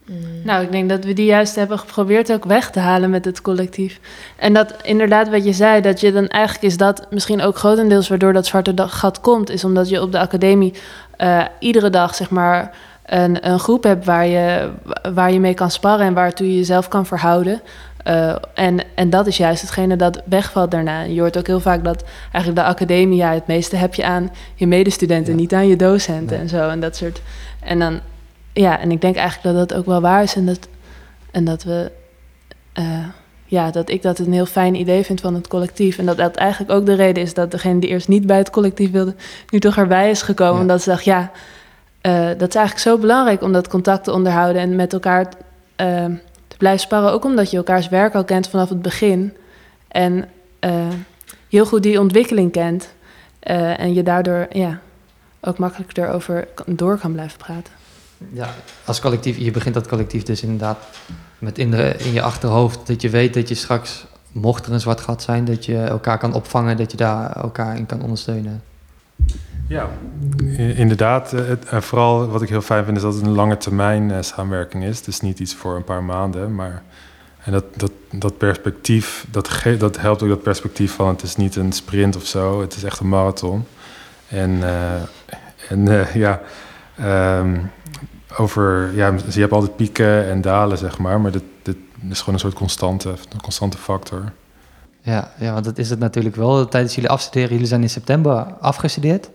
Mm. 0.06 0.16
Nou, 0.44 0.64
ik 0.64 0.72
denk 0.72 0.90
dat 0.90 1.04
we 1.04 1.14
die 1.14 1.26
juist 1.26 1.56
hebben 1.56 1.80
geprobeerd 1.80 2.32
ook 2.32 2.46
weg 2.46 2.72
te 2.72 2.80
halen 2.80 3.10
met 3.10 3.26
het 3.26 3.42
collectief. 3.42 4.00
En 4.36 4.54
dat 4.54 4.76
inderdaad 4.84 5.30
wat 5.30 5.46
je 5.46 5.54
zei, 5.54 5.82
dat 5.82 6.00
je 6.00 6.12
dan 6.12 6.28
eigenlijk 6.28 6.66
is 6.66 6.78
dat 6.78 7.08
misschien 7.10 7.42
ook 7.42 7.58
grotendeels 7.58 8.08
waardoor 8.08 8.34
dat 8.34 8.46
zwarte 8.46 8.74
gat 8.88 9.22
komt, 9.22 9.50
is 9.50 9.64
omdat 9.64 9.90
je 9.90 10.02
op 10.02 10.12
de 10.12 10.20
academie 10.20 10.74
uh, 11.18 11.46
iedere 11.60 11.90
dag 11.90 12.16
zeg 12.16 12.30
maar 12.30 12.76
een, 13.06 13.48
een 13.50 13.60
groep 13.60 13.84
hebt 13.84 14.06
waar 14.06 14.26
je, 14.26 14.70
waar 15.14 15.32
je 15.32 15.40
mee 15.40 15.54
kan 15.54 15.72
sparren 15.72 16.06
en 16.06 16.14
waartoe 16.14 16.48
je 16.48 16.56
jezelf 16.56 16.88
kan 16.88 17.06
verhouden. 17.06 17.62
Uh, 18.08 18.36
en, 18.54 18.80
en 18.96 19.10
dat 19.10 19.28
is 19.28 19.38
juist 19.38 19.62
hetgene 19.62 19.96
dat 19.96 20.22
wegvalt 20.26 20.72
daarna. 20.72 21.02
Je 21.02 21.20
hoort 21.20 21.38
ook 21.38 21.48
heel 21.48 21.60
vaak 21.60 21.84
dat 21.84 22.04
eigenlijk 22.32 22.56
de 22.56 22.72
academie, 22.74 23.18
ja, 23.18 23.34
het 23.34 23.48
meeste 23.48 23.76
heb 23.76 23.94
je 23.94 24.04
aan 24.04 24.32
je 24.56 24.68
medestudenten, 24.68 25.36
niet 25.36 25.54
aan 25.54 25.68
je 25.68 25.76
docenten 25.76 26.38
en 26.38 26.50
zo. 26.50 26.70
En 26.70 26.80
dat 26.80 26.96
soort. 26.96 27.22
En 27.60 27.80
dan, 27.80 28.00
ja, 28.54 28.80
en 28.80 28.92
ik 28.92 29.02
denk 29.02 29.16
eigenlijk 29.16 29.56
dat 29.56 29.70
dat 29.70 29.78
ook 29.78 29.86
wel 29.86 30.02
waar 30.02 30.24
is 30.24 30.36
en 30.36 30.46
dat, 30.46 30.68
en 31.32 31.44
dat 31.44 31.64
we. 31.64 31.92
Uh, 32.80 33.06
ja, 33.46 33.72
dat 33.72 33.90
ik 33.90 34.02
dat 34.02 34.20
een 34.20 34.34
heel 34.34 34.46
fijn 34.46 34.76
idee 34.76 35.04
vind 35.04 35.22
van 35.22 35.34
het 35.34 35.48
collectief. 35.48 35.98
En 35.98 36.06
dat 36.06 36.18
dat 36.18 36.36
eigenlijk 36.36 36.72
ook 36.72 36.86
de 36.86 36.94
reden 36.94 37.24
is 37.24 37.34
dat 37.34 37.52
degene 37.52 37.80
die 37.80 37.90
eerst 37.90 38.08
niet 38.08 38.26
bij 38.26 38.38
het 38.38 38.50
collectief 38.50 38.92
wilde, 38.92 39.16
nu 39.50 39.60
toch 39.60 39.78
erbij 39.78 40.10
is 40.10 40.22
gekomen. 40.22 40.56
Ja. 40.56 40.62
Omdat 40.62 40.82
ze 40.82 40.90
dacht, 40.90 41.04
ja, 41.04 41.32
uh, 42.02 42.28
dat 42.38 42.50
is 42.50 42.56
eigenlijk 42.56 42.78
zo 42.78 42.98
belangrijk 42.98 43.42
om 43.42 43.52
dat 43.52 43.68
contact 43.68 44.04
te 44.04 44.14
onderhouden 44.14 44.62
en 44.62 44.76
met 44.76 44.94
elkaar 44.94 45.28
blijven 46.62 46.82
sparren. 46.82 47.12
Ook 47.12 47.26
omdat 47.26 47.52
je 47.52 47.58
elkaars 47.58 47.90
werk 47.90 48.16
al 48.16 48.24
kent 48.24 48.50
vanaf 48.50 48.70
het 48.70 48.82
begin. 48.82 49.34
En 49.88 50.30
uh, 50.66 50.88
heel 51.50 51.66
goed 51.66 51.84
die 51.84 52.00
ontwikkeling 52.00 52.52
kent. 52.52 52.90
en 53.40 53.94
je 53.94 54.04
daardoor 54.04 54.48
ja, 54.50 54.80
ook 55.40 55.58
makkelijker 55.58 56.04
erover 56.04 56.48
door 56.66 56.98
kan 56.98 57.12
blijven 57.12 57.38
praten. 57.38 57.74
Ja, 58.34 58.50
als 58.86 59.00
collectief, 59.00 59.38
je 59.38 59.52
begint 59.52 59.74
dat 59.74 59.88
collectief 59.88 60.24
dus 60.24 60.42
inderdaad 60.42 60.78
met 61.40 61.58
in, 61.58 61.72
de, 61.72 61.96
in 61.98 62.14
je 62.14 62.22
achterhoofd 62.22 62.88
dat 62.88 63.02
je 63.02 63.10
weet 63.10 63.34
dat 63.34 63.50
je 63.50 63.56
straks, 63.56 64.06
mocht 64.32 64.66
er 64.66 64.74
een 64.74 64.80
zwart 64.80 65.02
gat 65.02 65.22
zijn, 65.22 65.46
dat 65.46 65.66
je 65.66 65.78
elkaar 65.78 66.18
kan 66.18 66.34
opvangen, 66.34 66.78
dat 66.78 66.92
je 66.92 66.98
daar 66.98 67.32
elkaar 67.32 67.78
in 67.78 67.86
kan 67.86 68.02
ondersteunen. 68.02 68.64
Ja, 69.72 69.90
inderdaad. 70.76 71.32
Het, 71.32 71.66
en 71.66 71.84
vooral 71.84 72.28
wat 72.28 72.42
ik 72.42 72.50
heel 72.50 72.62
fijn 72.62 72.86
vind 72.86 72.98
is 72.98 73.04
dat 73.04 73.14
het 73.14 73.24
een 73.24 73.36
lange 73.36 73.58
termijn 73.58 74.10
uh, 74.10 74.18
samenwerking 74.22 74.84
is. 74.84 75.02
Dus 75.02 75.22
niet 75.22 75.40
iets 75.40 75.56
voor 75.56 75.76
een 75.76 75.84
paar 75.84 76.04
maanden, 76.04 76.56
maar 76.56 76.84
en 77.44 77.52
dat, 77.52 77.64
dat, 77.76 77.92
dat 78.12 78.38
perspectief, 78.38 79.26
dat, 79.32 79.64
dat 79.78 80.00
helpt 80.00 80.24
ook 80.24 80.30
dat 80.30 80.42
perspectief 80.42 80.94
van 80.94 81.08
het 81.08 81.22
is 81.22 81.36
niet 81.36 81.56
een 81.56 81.72
sprint 81.72 82.16
of 82.16 82.26
zo, 82.26 82.62
het 82.62 82.76
is 82.76 82.84
echt 82.84 83.00
een 83.00 83.10
marathon. 83.10 83.66
En, 84.28 84.50
uh, 84.50 84.94
en 85.70 85.86
uh, 85.86 86.16
ja, 86.26 86.42
um, 87.40 87.72
over, 88.38 88.92
ja, 88.96 89.14
je 89.30 89.40
hebt 89.40 89.52
altijd 89.52 89.76
pieken 89.76 90.30
en 90.30 90.42
dalen, 90.42 90.78
zeg 90.78 90.98
maar, 90.98 91.22
maar 91.22 91.32
dit, 91.32 91.44
dit 91.62 91.78
is 92.10 92.20
gewoon 92.20 92.34
een 92.34 92.40
soort 92.40 92.54
constante, 92.54 93.10
een 93.10 93.42
constante 93.42 93.78
factor. 93.78 94.32
Ja, 95.02 95.32
ja, 95.40 95.54
want 95.54 95.66
dat 95.66 95.78
is 95.78 95.90
het 95.90 96.00
natuurlijk 96.00 96.36
wel. 96.36 96.68
Tijdens 96.68 96.96
jullie 96.96 97.10
afstuderen, 97.10 97.52
jullie 97.52 97.68
zijn 97.68 97.82
in 97.82 97.90
september 97.90 98.46
afgestudeerd. 98.60 99.30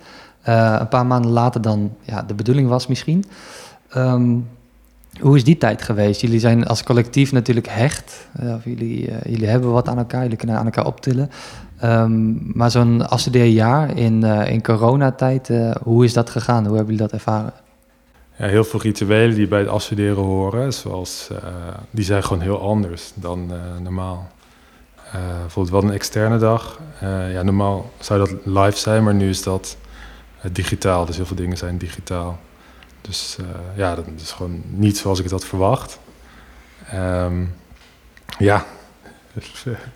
Uh, 0.48 0.76
een 0.80 0.88
paar 0.88 1.06
maanden 1.06 1.30
later 1.30 1.60
dan 1.60 1.92
ja, 2.00 2.22
de 2.22 2.34
bedoeling 2.34 2.68
was 2.68 2.86
misschien. 2.86 3.24
Um, 3.96 4.48
hoe 5.20 5.36
is 5.36 5.44
die 5.44 5.58
tijd 5.58 5.82
geweest? 5.82 6.20
Jullie 6.20 6.38
zijn 6.38 6.66
als 6.66 6.82
collectief 6.82 7.32
natuurlijk 7.32 7.68
hecht. 7.68 8.28
Uh, 8.42 8.54
jullie, 8.64 9.08
uh, 9.08 9.14
jullie 9.24 9.46
hebben 9.46 9.70
wat 9.72 9.88
aan 9.88 9.98
elkaar, 9.98 10.22
jullie 10.22 10.36
kunnen 10.36 10.56
aan 10.56 10.64
elkaar 10.64 10.86
optillen. 10.86 11.30
Um, 11.84 12.50
maar 12.54 12.70
zo'n 12.70 13.08
afstudeerjaar 13.08 13.96
in, 13.96 14.24
in 14.24 14.62
coronatijd, 14.62 15.50
hoe 15.82 16.04
is 16.04 16.12
dat 16.12 16.30
gegaan? 16.30 16.66
Hoe 16.66 16.76
hebben 16.76 16.94
jullie 16.94 17.10
dat 17.10 17.20
ervaren? 17.20 17.52
Ja, 18.36 18.46
heel 18.46 18.64
veel 18.64 18.80
rituelen 18.80 19.34
die 19.34 19.48
bij 19.48 19.58
het 19.58 19.68
afstuderen 19.68 20.22
horen, 20.22 20.72
zoals, 20.72 21.30
die 21.90 22.04
zijn 22.04 22.22
gewoon 22.22 22.42
heel 22.42 22.60
anders 22.60 23.12
dan 23.14 23.52
normaal. 23.82 24.28
Bijvoorbeeld 25.40 25.82
wel 25.82 25.90
een 25.90 25.96
externe 25.96 26.38
dag. 26.38 26.80
Ja, 27.32 27.42
normaal 27.42 27.90
zou 27.98 28.18
dat 28.18 28.34
live 28.44 28.78
zijn, 28.78 29.04
maar 29.04 29.14
nu 29.14 29.28
is 29.28 29.42
dat 29.42 29.76
digitaal. 30.52 31.04
Dus 31.04 31.16
heel 31.16 31.26
veel 31.26 31.36
dingen 31.36 31.56
zijn 31.56 31.78
digitaal. 31.78 32.38
Dus 33.00 33.36
ja, 33.76 33.94
dat 33.94 34.04
is 34.16 34.32
gewoon 34.32 34.62
niet 34.66 34.98
zoals 34.98 35.18
ik 35.18 35.24
het 35.24 35.32
had 35.32 35.44
verwacht. 35.44 35.98
Um, 36.94 37.54
ja. 38.38 38.64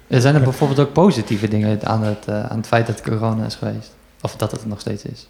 Er 0.06 0.20
zijn 0.20 0.34
er 0.34 0.42
bijvoorbeeld 0.42 0.80
ook 0.80 0.92
positieve 0.92 1.48
dingen 1.48 1.86
aan 1.86 2.02
het, 2.02 2.28
aan 2.28 2.56
het 2.56 2.66
feit 2.66 2.86
dat 2.86 3.00
corona 3.00 3.46
is 3.46 3.54
geweest? 3.54 3.94
Of 4.20 4.36
dat 4.36 4.50
het 4.50 4.66
nog 4.66 4.80
steeds 4.80 5.04
is? 5.04 5.28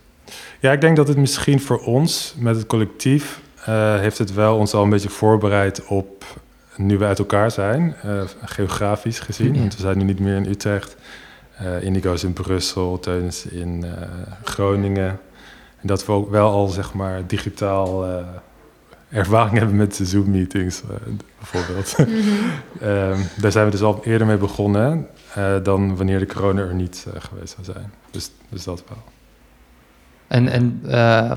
Ja, 0.61 0.73
ik 0.73 0.81
denk 0.81 0.97
dat 0.97 1.09
het 1.09 1.17
misschien 1.17 1.61
voor 1.61 1.79
ons, 1.79 2.35
met 2.39 2.57
het 2.57 2.67
collectief, 2.67 3.41
heeft 3.99 4.19
het 4.19 4.35
wel 4.35 4.57
ons 4.57 4.75
al 4.75 4.83
een 4.83 4.91
beetje 4.91 5.09
voorbereid 5.09 5.87
op 5.87 6.25
nu 6.81 6.99
we 6.99 7.05
uit 7.05 7.19
elkaar 7.19 7.51
zijn, 7.51 7.95
uh, 8.05 8.23
geografisch 8.45 9.19
gezien. 9.19 9.59
Want 9.59 9.75
we 9.77 9.81
zijn 9.81 9.99
nu 9.99 10.05
niet 10.05 10.21
meer 10.21 10.37
in 10.37 10.47
Utrecht. 10.47 10.97
Uh, 11.63 11.83
Indigo 11.83 12.13
is 12.13 12.25
in 12.25 12.33
Brussel, 12.33 12.99
Teun 12.99 13.25
is 13.25 13.47
in 13.47 13.85
uh, 13.85 13.93
Groningen. 14.45 15.21
En 15.81 15.87
dat 15.87 16.07
we 16.07 16.13
ook 16.13 16.31
wel 16.31 16.51
al, 16.51 16.69
zeg 16.69 16.95
maar, 16.95 17.27
digitaal 17.27 18.05
ervaring 19.09 19.59
hebben 19.59 19.77
met 19.77 19.97
de 19.97 20.05
Zoom-meetings, 20.05 20.83
bijvoorbeeld. 21.39 21.99
Mm 21.99 22.05
-hmm. 22.05 22.89
um, 22.89 23.29
daar 23.37 23.53
zijn 23.53 23.65
we 23.65 23.71
dus 23.71 23.83
al 23.83 24.01
eerder 24.05 24.27
mee 24.27 24.37
begonnen 24.37 25.07
dan 25.63 25.97
wanneer 25.97 26.19
de 26.19 26.27
corona 26.27 26.61
er 26.61 26.75
niet 26.75 27.07
geweest 27.19 27.55
zou 27.55 27.65
zijn. 27.65 27.93
Dus, 28.11 28.31
dus 28.49 28.65
dat 28.65 28.85
wel. 28.89 29.03
En, 30.27 30.49
en 30.49 30.81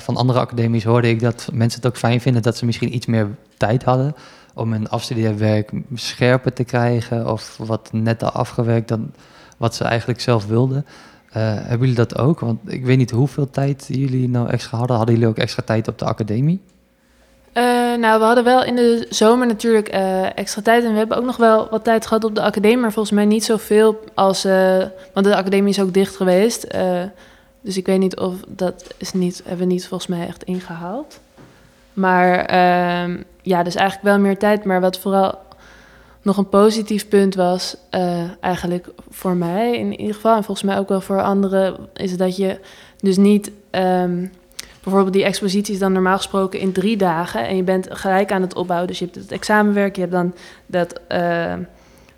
van 0.01 0.15
andere 0.15 0.39
academies 0.39 0.83
hoorde 0.83 1.09
ik 1.09 1.19
dat 1.19 1.49
mensen 1.53 1.81
het 1.81 1.89
ook 1.89 1.97
fijn 1.97 2.21
vinden 2.21 2.41
dat 2.41 2.57
ze 2.57 2.65
misschien 2.65 2.95
iets 2.95 3.05
meer 3.05 3.27
tijd 3.57 3.83
hadden 3.83 4.15
om 4.53 4.71
hun 4.71 4.89
afstudeerwerk 4.89 5.71
scherper 5.93 6.53
te 6.53 6.63
krijgen 6.63 7.31
of 7.31 7.57
wat 7.57 7.89
netter 7.91 8.29
afgewerkt 8.29 8.87
dan 8.87 9.13
wat 9.57 9.75
ze 9.75 9.83
eigenlijk 9.83 10.21
zelf 10.21 10.45
wilden. 10.45 10.85
Uh, 11.37 11.43
hebben 11.43 11.79
jullie 11.79 11.95
dat 11.95 12.17
ook? 12.17 12.39
Want 12.39 12.59
ik 12.65 12.85
weet 12.85 12.97
niet 12.97 13.11
hoeveel 13.11 13.49
tijd 13.49 13.85
jullie 13.87 14.29
nou 14.29 14.49
extra 14.49 14.77
hadden. 14.77 14.97
Hadden 14.97 15.15
jullie 15.15 15.29
ook 15.29 15.37
extra 15.37 15.63
tijd 15.65 15.87
op 15.87 15.99
de 15.99 16.05
academie? 16.05 16.61
Uh, 17.53 17.63
nou, 17.97 18.19
we 18.19 18.25
hadden 18.25 18.43
wel 18.43 18.63
in 18.63 18.75
de 18.75 19.05
zomer 19.09 19.47
natuurlijk 19.47 19.93
uh, 19.93 20.37
extra 20.37 20.61
tijd. 20.61 20.83
En 20.83 20.91
we 20.91 20.97
hebben 20.97 21.17
ook 21.17 21.25
nog 21.25 21.37
wel 21.37 21.67
wat 21.69 21.83
tijd 21.83 22.05
gehad 22.05 22.23
op 22.23 22.35
de 22.35 22.41
academie. 22.41 22.77
Maar 22.77 22.91
volgens 22.91 23.15
mij 23.15 23.25
niet 23.25 23.43
zoveel 23.43 24.03
als... 24.13 24.43
want 25.13 25.25
de 25.25 25.35
academie 25.35 25.69
is 25.69 25.81
ook 25.81 25.93
dicht 25.93 26.15
geweest. 26.15 26.67
dus 27.61 27.77
ik 27.77 27.85
weet 27.85 27.99
niet 27.99 28.19
of 28.19 28.33
dat 28.47 28.93
is 28.97 29.13
niet, 29.13 29.41
hebben 29.45 29.67
we 29.67 29.73
niet 29.73 29.87
volgens 29.87 30.09
mij 30.09 30.27
echt 30.27 30.43
ingehaald. 30.43 31.19
Maar 31.93 32.45
ehm, 32.45 33.17
ja, 33.41 33.63
dus 33.63 33.75
eigenlijk 33.75 34.07
wel 34.07 34.19
meer 34.19 34.37
tijd. 34.37 34.63
Maar 34.63 34.81
wat 34.81 34.99
vooral 34.99 35.39
nog 36.23 36.37
een 36.37 36.49
positief 36.49 37.07
punt 37.07 37.35
was, 37.35 37.75
uh, 37.91 38.21
eigenlijk 38.39 38.87
voor 39.09 39.35
mij 39.35 39.77
in 39.77 39.99
ieder 39.99 40.15
geval, 40.15 40.35
en 40.35 40.43
volgens 40.43 40.67
mij 40.67 40.77
ook 40.77 40.89
wel 40.89 41.01
voor 41.01 41.21
anderen, 41.21 41.75
is 41.93 42.17
dat 42.17 42.35
je 42.37 42.59
dus 42.97 43.17
niet. 43.17 43.51
Um, 43.71 44.31
bijvoorbeeld 44.83 45.13
die 45.13 45.23
expositie 45.23 45.73
is 45.73 45.79
dan 45.79 45.91
normaal 45.91 46.17
gesproken 46.17 46.59
in 46.59 46.71
drie 46.71 46.97
dagen 46.97 47.47
en 47.47 47.55
je 47.55 47.63
bent 47.63 47.87
gelijk 47.89 48.31
aan 48.31 48.41
het 48.41 48.55
opbouwen. 48.55 48.87
Dus 48.87 48.99
je 48.99 49.05
hebt 49.05 49.17
het 49.17 49.31
examenwerk, 49.31 49.95
je 49.95 50.01
hebt 50.01 50.13
dan 50.13 50.33
dat, 50.65 50.99
uh, 51.11 51.53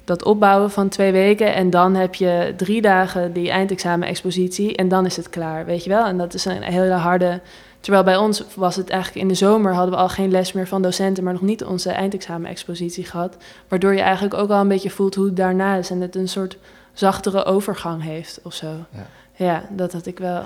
dat 0.03 0.23
opbouwen 0.23 0.71
van 0.71 0.89
twee 0.89 1.11
weken 1.11 1.53
en 1.53 1.69
dan 1.69 1.95
heb 1.95 2.15
je 2.15 2.53
drie 2.57 2.81
dagen 2.81 3.33
die 3.33 3.49
eindexamen-expositie 3.49 4.75
en 4.75 4.87
dan 4.87 5.05
is 5.05 5.17
het 5.17 5.29
klaar, 5.29 5.65
weet 5.65 5.83
je 5.83 5.89
wel. 5.89 6.05
En 6.05 6.17
dat 6.17 6.33
is 6.33 6.45
een 6.45 6.63
hele 6.63 6.93
harde 6.93 7.41
Terwijl 7.85 8.05
bij 8.05 8.17
ons 8.17 8.43
was 8.55 8.75
het 8.75 8.89
eigenlijk 8.89 9.21
in 9.21 9.27
de 9.27 9.33
zomer 9.33 9.73
hadden 9.73 9.93
we 9.93 10.01
al 10.01 10.09
geen 10.09 10.31
les 10.31 10.53
meer 10.53 10.67
van 10.67 10.81
docenten, 10.81 11.23
maar 11.23 11.33
nog 11.33 11.41
niet 11.41 11.63
onze 11.63 11.89
eindexamen-expositie 11.89 13.05
gehad. 13.05 13.37
Waardoor 13.67 13.93
je 13.93 14.01
eigenlijk 14.01 14.33
ook 14.33 14.49
al 14.49 14.59
een 14.59 14.67
beetje 14.67 14.89
voelt 14.89 15.15
hoe 15.15 15.25
het 15.25 15.35
daarna 15.35 15.75
is 15.75 15.89
en 15.89 16.01
het 16.01 16.15
een 16.15 16.27
soort 16.27 16.57
zachtere 16.93 17.43
overgang 17.43 18.03
heeft 18.03 18.39
of 18.43 18.53
zo. 18.53 18.67
Ja, 18.89 19.07
ja 19.35 19.63
dat 19.69 19.93
had 19.93 20.05
ik 20.05 20.19
wel. 20.19 20.43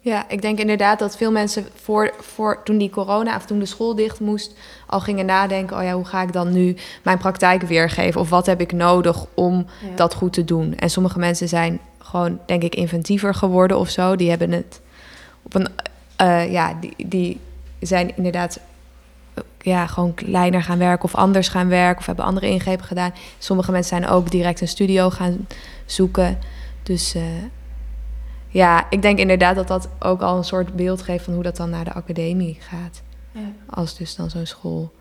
Ja, 0.00 0.28
ik 0.28 0.42
denk 0.42 0.58
inderdaad 0.58 0.98
dat 0.98 1.16
veel 1.16 1.30
mensen 1.30 1.66
voor, 1.74 2.14
voor 2.20 2.62
toen 2.64 2.78
die 2.78 2.90
corona 2.90 3.36
of 3.36 3.44
toen 3.44 3.58
de 3.58 3.66
school 3.66 3.94
dicht 3.94 4.20
moest, 4.20 4.54
al 4.86 5.00
gingen 5.00 5.26
nadenken: 5.26 5.76
oh 5.76 5.82
ja, 5.82 5.92
hoe 5.92 6.04
ga 6.04 6.22
ik 6.22 6.32
dan 6.32 6.52
nu 6.52 6.76
mijn 7.02 7.18
praktijk 7.18 7.62
weergeven? 7.62 8.20
Of 8.20 8.28
wat 8.28 8.46
heb 8.46 8.60
ik 8.60 8.72
nodig 8.72 9.26
om 9.34 9.66
ja. 9.90 9.96
dat 9.96 10.14
goed 10.14 10.32
te 10.32 10.44
doen? 10.44 10.76
En 10.76 10.90
sommige 10.90 11.18
mensen 11.18 11.48
zijn 11.48 11.80
gewoon, 11.98 12.38
denk 12.46 12.62
ik, 12.62 12.74
inventiever 12.74 13.34
geworden 13.34 13.78
of 13.78 13.88
zo. 13.88 14.16
Die 14.16 14.28
hebben 14.30 14.52
het 14.52 14.80
op 15.42 15.54
een 15.54 15.68
uh, 16.22 16.52
ja, 16.52 16.78
die, 16.80 17.06
die 17.06 17.40
zijn 17.80 18.16
inderdaad 18.16 18.60
ja, 19.60 19.86
gewoon 19.86 20.14
kleiner 20.14 20.62
gaan 20.62 20.78
werken 20.78 21.04
of 21.04 21.14
anders 21.14 21.48
gaan 21.48 21.68
werken 21.68 21.98
of 21.98 22.06
hebben 22.06 22.24
andere 22.24 22.48
ingrepen 22.48 22.84
gedaan. 22.84 23.14
Sommige 23.38 23.72
mensen 23.72 23.98
zijn 23.98 24.10
ook 24.10 24.30
direct 24.30 24.60
een 24.60 24.68
studio 24.68 25.10
gaan 25.10 25.46
zoeken. 25.84 26.38
Dus 26.82 27.14
uh, 27.14 27.22
ja, 28.48 28.86
ik 28.90 29.02
denk 29.02 29.18
inderdaad 29.18 29.54
dat 29.56 29.68
dat 29.68 29.88
ook 29.98 30.22
al 30.22 30.36
een 30.36 30.44
soort 30.44 30.74
beeld 30.74 31.02
geeft 31.02 31.24
van 31.24 31.34
hoe 31.34 31.42
dat 31.42 31.56
dan 31.56 31.70
naar 31.70 31.84
de 31.84 31.92
academie 31.92 32.58
gaat. 32.60 33.02
Ja. 33.32 33.52
Als 33.70 33.96
dus 33.96 34.14
dan 34.14 34.30
zo'n 34.30 34.46
school 34.46 34.92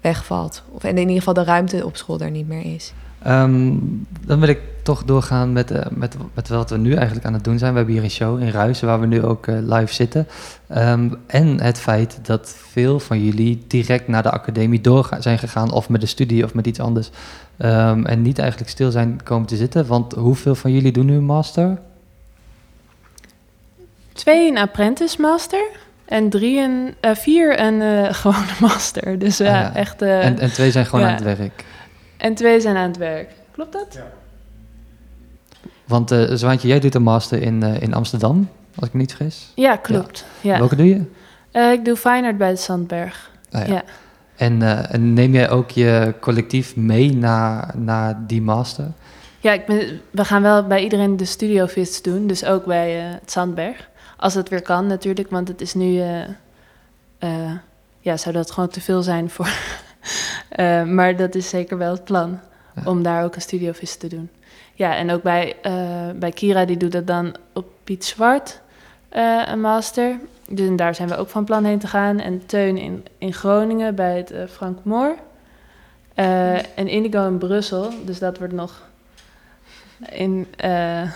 wegvalt. 0.00 0.62
Of 0.70 0.84
en 0.84 0.90
in 0.90 0.98
ieder 0.98 1.16
geval 1.16 1.34
de 1.34 1.44
ruimte 1.44 1.84
op 1.84 1.96
school 1.96 2.20
er 2.20 2.30
niet 2.30 2.48
meer 2.48 2.74
is. 2.74 2.92
Um, 3.26 4.06
dan 4.26 4.40
wil 4.40 4.48
ik 4.48 4.60
toch 4.82 5.04
doorgaan 5.04 5.52
met, 5.52 5.70
uh, 5.70 5.80
met, 5.90 6.16
met 6.34 6.48
wat 6.48 6.70
we 6.70 6.76
nu 6.76 6.94
eigenlijk 6.94 7.26
aan 7.26 7.32
het 7.32 7.44
doen 7.44 7.58
zijn. 7.58 7.70
We 7.70 7.76
hebben 7.76 7.94
hier 7.94 8.04
een 8.04 8.10
show 8.10 8.40
in 8.40 8.50
Ruizen 8.50 8.86
waar 8.86 9.00
we 9.00 9.06
nu 9.06 9.22
ook 9.22 9.46
uh, 9.46 9.58
live 9.60 9.94
zitten. 9.94 10.26
Um, 10.76 11.16
en 11.26 11.60
het 11.60 11.78
feit 11.78 12.18
dat 12.22 12.56
veel 12.70 13.00
van 13.00 13.24
jullie 13.24 13.64
direct 13.66 14.08
naar 14.08 14.22
de 14.22 14.30
academie 14.30 14.80
door 14.80 15.08
zijn 15.18 15.38
gegaan, 15.38 15.72
of 15.72 15.88
met 15.88 16.00
de 16.00 16.06
studie 16.06 16.44
of 16.44 16.54
met 16.54 16.66
iets 16.66 16.80
anders. 16.80 17.10
Um, 17.58 18.06
en 18.06 18.22
niet 18.22 18.38
eigenlijk 18.38 18.70
stil 18.70 18.90
zijn 18.90 19.22
komen 19.22 19.46
te 19.46 19.56
zitten. 19.56 19.86
Want 19.86 20.12
hoeveel 20.12 20.54
van 20.54 20.72
jullie 20.72 20.92
doen 20.92 21.06
nu 21.06 21.16
een 21.16 21.24
master? 21.24 21.78
Twee 24.12 24.50
een 24.50 24.58
apprentice 24.58 25.20
master. 25.20 25.64
En 26.08 26.30
drie 26.30 26.60
en, 26.60 26.94
uh, 27.00 27.14
vier 27.14 27.60
een 27.66 27.80
uh, 27.80 28.12
gewone 28.12 28.52
master. 28.60 29.18
Dus 29.18 29.40
uh, 29.40 29.48
ah, 29.48 29.54
ja. 29.54 29.74
echt... 29.74 30.02
en, 30.02 30.38
en 30.38 30.52
twee 30.52 30.70
zijn 30.70 30.86
gewoon 30.86 31.04
ja. 31.04 31.10
aan 31.10 31.24
het 31.24 31.38
werk? 31.38 31.64
En 32.16 32.34
twee 32.34 32.60
zijn 32.60 32.76
aan 32.76 32.88
het 32.88 32.96
werk. 32.96 33.30
Klopt 33.50 33.72
dat? 33.72 33.86
Ja. 33.90 34.06
Want 35.84 36.12
uh, 36.12 36.30
Zwaantje, 36.32 36.68
jij 36.68 36.80
doet 36.80 36.94
een 36.94 37.02
master 37.02 37.42
in, 37.42 37.62
in 37.62 37.94
Amsterdam, 37.94 38.48
als 38.74 38.86
ik 38.86 38.92
me 38.92 39.00
niet 39.00 39.14
vergis. 39.14 39.52
Ja, 39.54 39.76
klopt. 39.76 40.24
Ja. 40.40 40.58
Welke 40.58 40.76
doe 40.76 40.88
je? 40.88 41.02
ik 41.72 41.84
doe 41.84 41.96
Fine 41.96 42.26
Art 42.26 42.38
bij 42.38 42.50
de 42.50 42.56
Sandberg. 42.56 43.30
Ah, 43.50 43.66
ja. 43.66 43.82
En, 44.36 44.62
en, 44.90 45.12
neem 45.12 45.32
jij 45.32 45.50
ook 45.50 45.70
je 45.70 46.14
collectief 46.20 46.76
mee 46.76 47.14
naar, 47.14 47.74
naar 47.76 48.26
die 48.26 48.42
master? 48.42 48.86
Ja, 49.40 49.52
ik 49.52 49.66
ben, 49.66 50.00
we 50.10 50.24
gaan 50.24 50.42
wel 50.42 50.66
bij 50.66 50.82
iedereen 50.82 51.16
de 51.16 51.24
studio 51.24 51.66
visits 51.66 52.02
doen. 52.02 52.26
Dus 52.26 52.44
ook 52.44 52.64
bij 52.64 52.90
het 52.90 53.30
Sandberg. 53.30 53.88
Als 54.18 54.34
het 54.34 54.48
weer 54.48 54.62
kan 54.62 54.86
natuurlijk, 54.86 55.30
want 55.30 55.48
het 55.48 55.60
is 55.60 55.74
nu... 55.74 56.02
Uh, 57.20 57.52
ja, 58.00 58.16
zou 58.16 58.34
dat 58.34 58.50
gewoon 58.50 58.68
te 58.68 58.80
veel 58.80 59.02
zijn 59.02 59.30
voor... 59.30 59.48
uh, 60.56 60.84
maar 60.96 61.16
dat 61.16 61.34
is 61.34 61.48
zeker 61.48 61.78
wel 61.78 61.92
het 61.92 62.04
plan, 62.04 62.40
om 62.84 63.02
daar 63.02 63.24
ook 63.24 63.34
een 63.34 63.40
studiovis 63.40 63.96
te 63.96 64.08
doen. 64.08 64.30
Ja, 64.74 64.96
en 64.96 65.10
ook 65.10 65.22
bij, 65.22 65.56
bij 66.16 66.30
Kira, 66.30 66.64
die 66.64 66.76
doet 66.76 66.92
dat 66.92 67.06
dan 67.06 67.34
op 67.52 67.66
Piet 67.84 68.04
Zwart, 68.04 68.60
een 69.46 69.60
master. 69.60 70.18
Dus 70.48 70.76
daar 70.76 70.94
zijn 70.94 71.08
we 71.08 71.16
ook 71.16 71.28
van 71.28 71.44
plan 71.44 71.64
heen 71.64 71.78
te 71.78 71.86
gaan. 71.86 72.20
En 72.20 72.46
Teun 72.46 72.76
in, 72.76 73.06
in 73.18 73.32
Groningen 73.32 73.94
bij 73.94 74.16
het 74.16 74.50
Frank 74.50 74.78
Moor. 74.82 75.16
en 76.14 76.88
Indigo 76.88 77.26
in 77.26 77.38
Brussel, 77.38 77.92
dus 78.04 78.18
dat 78.18 78.38
wordt 78.38 78.52
nog 78.52 78.88
in, 80.06 80.46
uh, 80.64 81.02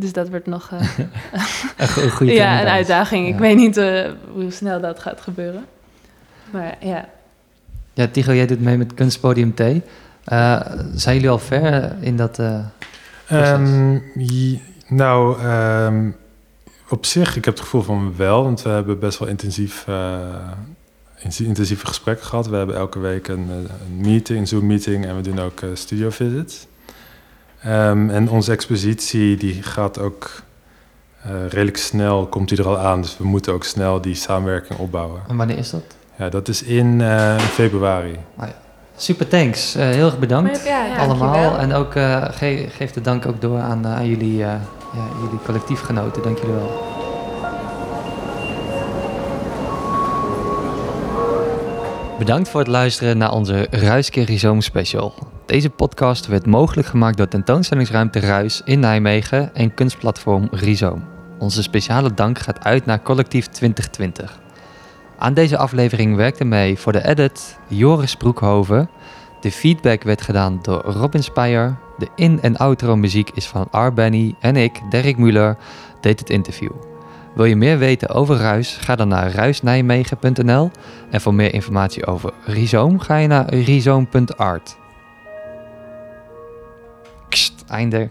dus 0.00 0.12
dat 0.12 0.28
wordt 0.28 0.46
nog 0.46 0.70
uh, 0.72 0.78
een 1.76 2.10
goede 2.10 2.32
ja, 2.42 2.60
een 2.60 2.68
uitdaging. 2.68 3.28
Ik 3.28 3.38
weet 3.38 3.56
niet 3.56 3.76
uh, 3.76 4.10
hoe 4.32 4.50
snel 4.50 4.80
dat 4.80 5.00
gaat 5.00 5.20
gebeuren. 5.20 5.64
Maar 6.50 6.76
ja. 6.80 7.08
Ja, 7.92 8.06
Tigo, 8.06 8.32
jij 8.34 8.46
doet 8.46 8.60
mee 8.60 8.76
met 8.76 8.94
Kunstpodium 8.94 9.54
T. 9.54 9.62
zijn 10.94 11.14
jullie 11.14 11.28
al 11.28 11.38
ver 11.38 11.92
in 12.00 12.16
dat 12.16 12.38
um, 13.30 14.02
nou, 14.88 15.42
um, 15.42 16.16
op 16.88 17.06
zich, 17.06 17.36
ik 17.36 17.44
heb 17.44 17.54
het 17.54 17.62
gevoel 17.62 17.82
van 17.82 18.16
wel. 18.16 18.42
Want 18.42 18.62
we 18.62 18.68
hebben 18.68 18.98
best 18.98 19.18
wel 19.18 19.28
intensief, 19.28 19.86
intensieve 21.38 21.86
gesprekken 21.86 22.26
gehad. 22.26 22.48
We 22.48 22.56
hebben 22.56 22.76
elke 22.76 22.98
week 22.98 23.28
een, 23.28 23.48
een 23.50 23.68
meeting, 23.96 24.38
een 24.38 24.46
Zoom-meeting. 24.46 25.06
En 25.06 25.16
we 25.16 25.22
doen 25.22 25.38
ook 25.38 25.60
studio 25.74 26.10
visits. 26.10 26.66
Um, 27.66 28.10
en 28.10 28.30
onze 28.30 28.52
expositie 28.52 29.36
die 29.36 29.62
gaat 29.62 29.98
ook 29.98 30.30
uh, 31.26 31.32
redelijk 31.48 31.76
snel, 31.76 32.26
komt 32.26 32.48
die 32.48 32.58
er 32.58 32.66
al 32.66 32.78
aan. 32.78 33.00
Dus 33.00 33.18
we 33.18 33.24
moeten 33.24 33.52
ook 33.52 33.64
snel 33.64 34.00
die 34.00 34.14
samenwerking 34.14 34.78
opbouwen. 34.78 35.20
En 35.28 35.36
wanneer 35.36 35.58
is 35.58 35.70
dat? 35.70 35.82
Ja, 36.16 36.28
dat 36.28 36.48
is 36.48 36.62
in 36.62 37.00
uh, 37.00 37.38
februari. 37.38 38.18
Ah, 38.36 38.48
ja. 38.48 38.54
Super 38.96 39.28
thanks. 39.28 39.76
Uh, 39.76 39.82
heel 39.82 40.06
erg 40.06 40.18
bedankt 40.18 40.64
ja, 40.64 40.84
ja, 40.84 40.96
allemaal. 40.96 41.58
En 41.58 41.72
ook 41.72 41.92
ge 41.92 42.66
geef 42.70 42.92
de 42.92 43.00
dank 43.00 43.26
ook 43.26 43.40
door 43.40 43.58
aan, 43.58 43.86
aan 43.86 44.06
jullie, 44.06 44.36
ja, 44.36 44.60
jullie 45.22 45.38
collectiefgenoten. 45.44 46.22
Dank 46.22 46.38
jullie 46.38 46.54
wel. 46.54 46.89
Bedankt 52.20 52.48
voor 52.48 52.60
het 52.60 52.68
luisteren 52.68 53.18
naar 53.18 53.32
onze 53.32 53.66
Ruiskeer 53.70 54.62
special. 54.62 55.14
Deze 55.46 55.70
podcast 55.70 56.26
werd 56.26 56.46
mogelijk 56.46 56.88
gemaakt 56.88 57.16
door 57.16 57.28
tentoonstellingsruimte 57.28 58.20
Ruis 58.20 58.60
in 58.64 58.80
Nijmegen 58.80 59.54
en 59.54 59.74
kunstplatform 59.74 60.48
Rhizoom. 60.50 61.04
Onze 61.38 61.62
speciale 61.62 62.14
dank 62.14 62.38
gaat 62.38 62.64
uit 62.64 62.86
naar 62.86 63.02
Collectief 63.02 63.46
2020. 63.46 64.40
Aan 65.18 65.34
deze 65.34 65.56
aflevering 65.56 66.16
werkte 66.16 66.44
mee 66.44 66.78
voor 66.78 66.92
de 66.92 67.08
edit 67.08 67.58
Joris 67.68 68.14
Broekhoven. 68.14 68.90
De 69.40 69.52
feedback 69.52 70.02
werd 70.02 70.22
gedaan 70.22 70.58
door 70.62 70.82
Robin 70.82 71.22
Speyer. 71.22 71.78
De 71.98 72.08
in- 72.14 72.42
en 72.42 72.56
outro 72.56 72.96
muziek 72.96 73.30
is 73.34 73.46
van 73.46 73.68
R. 73.70 73.92
Benny 73.92 74.34
en 74.40 74.56
ik, 74.56 74.80
Derek 74.90 75.16
Muller, 75.16 75.56
deed 76.00 76.20
het 76.20 76.30
interview. 76.30 76.89
Wil 77.34 77.44
je 77.44 77.56
meer 77.56 77.78
weten 77.78 78.08
over 78.08 78.36
Ruis? 78.36 78.76
Ga 78.76 78.96
dan 78.96 79.08
naar 79.08 79.32
ruisnijmegen.nl. 79.32 80.70
En 81.10 81.20
voor 81.20 81.34
meer 81.34 81.54
informatie 81.54 82.06
over 82.06 82.32
Rhizoom 82.44 82.98
ga 82.98 83.16
je 83.16 83.26
naar 83.26 83.54
rhizoom.art. 83.54 84.78
Einde. 87.68 88.10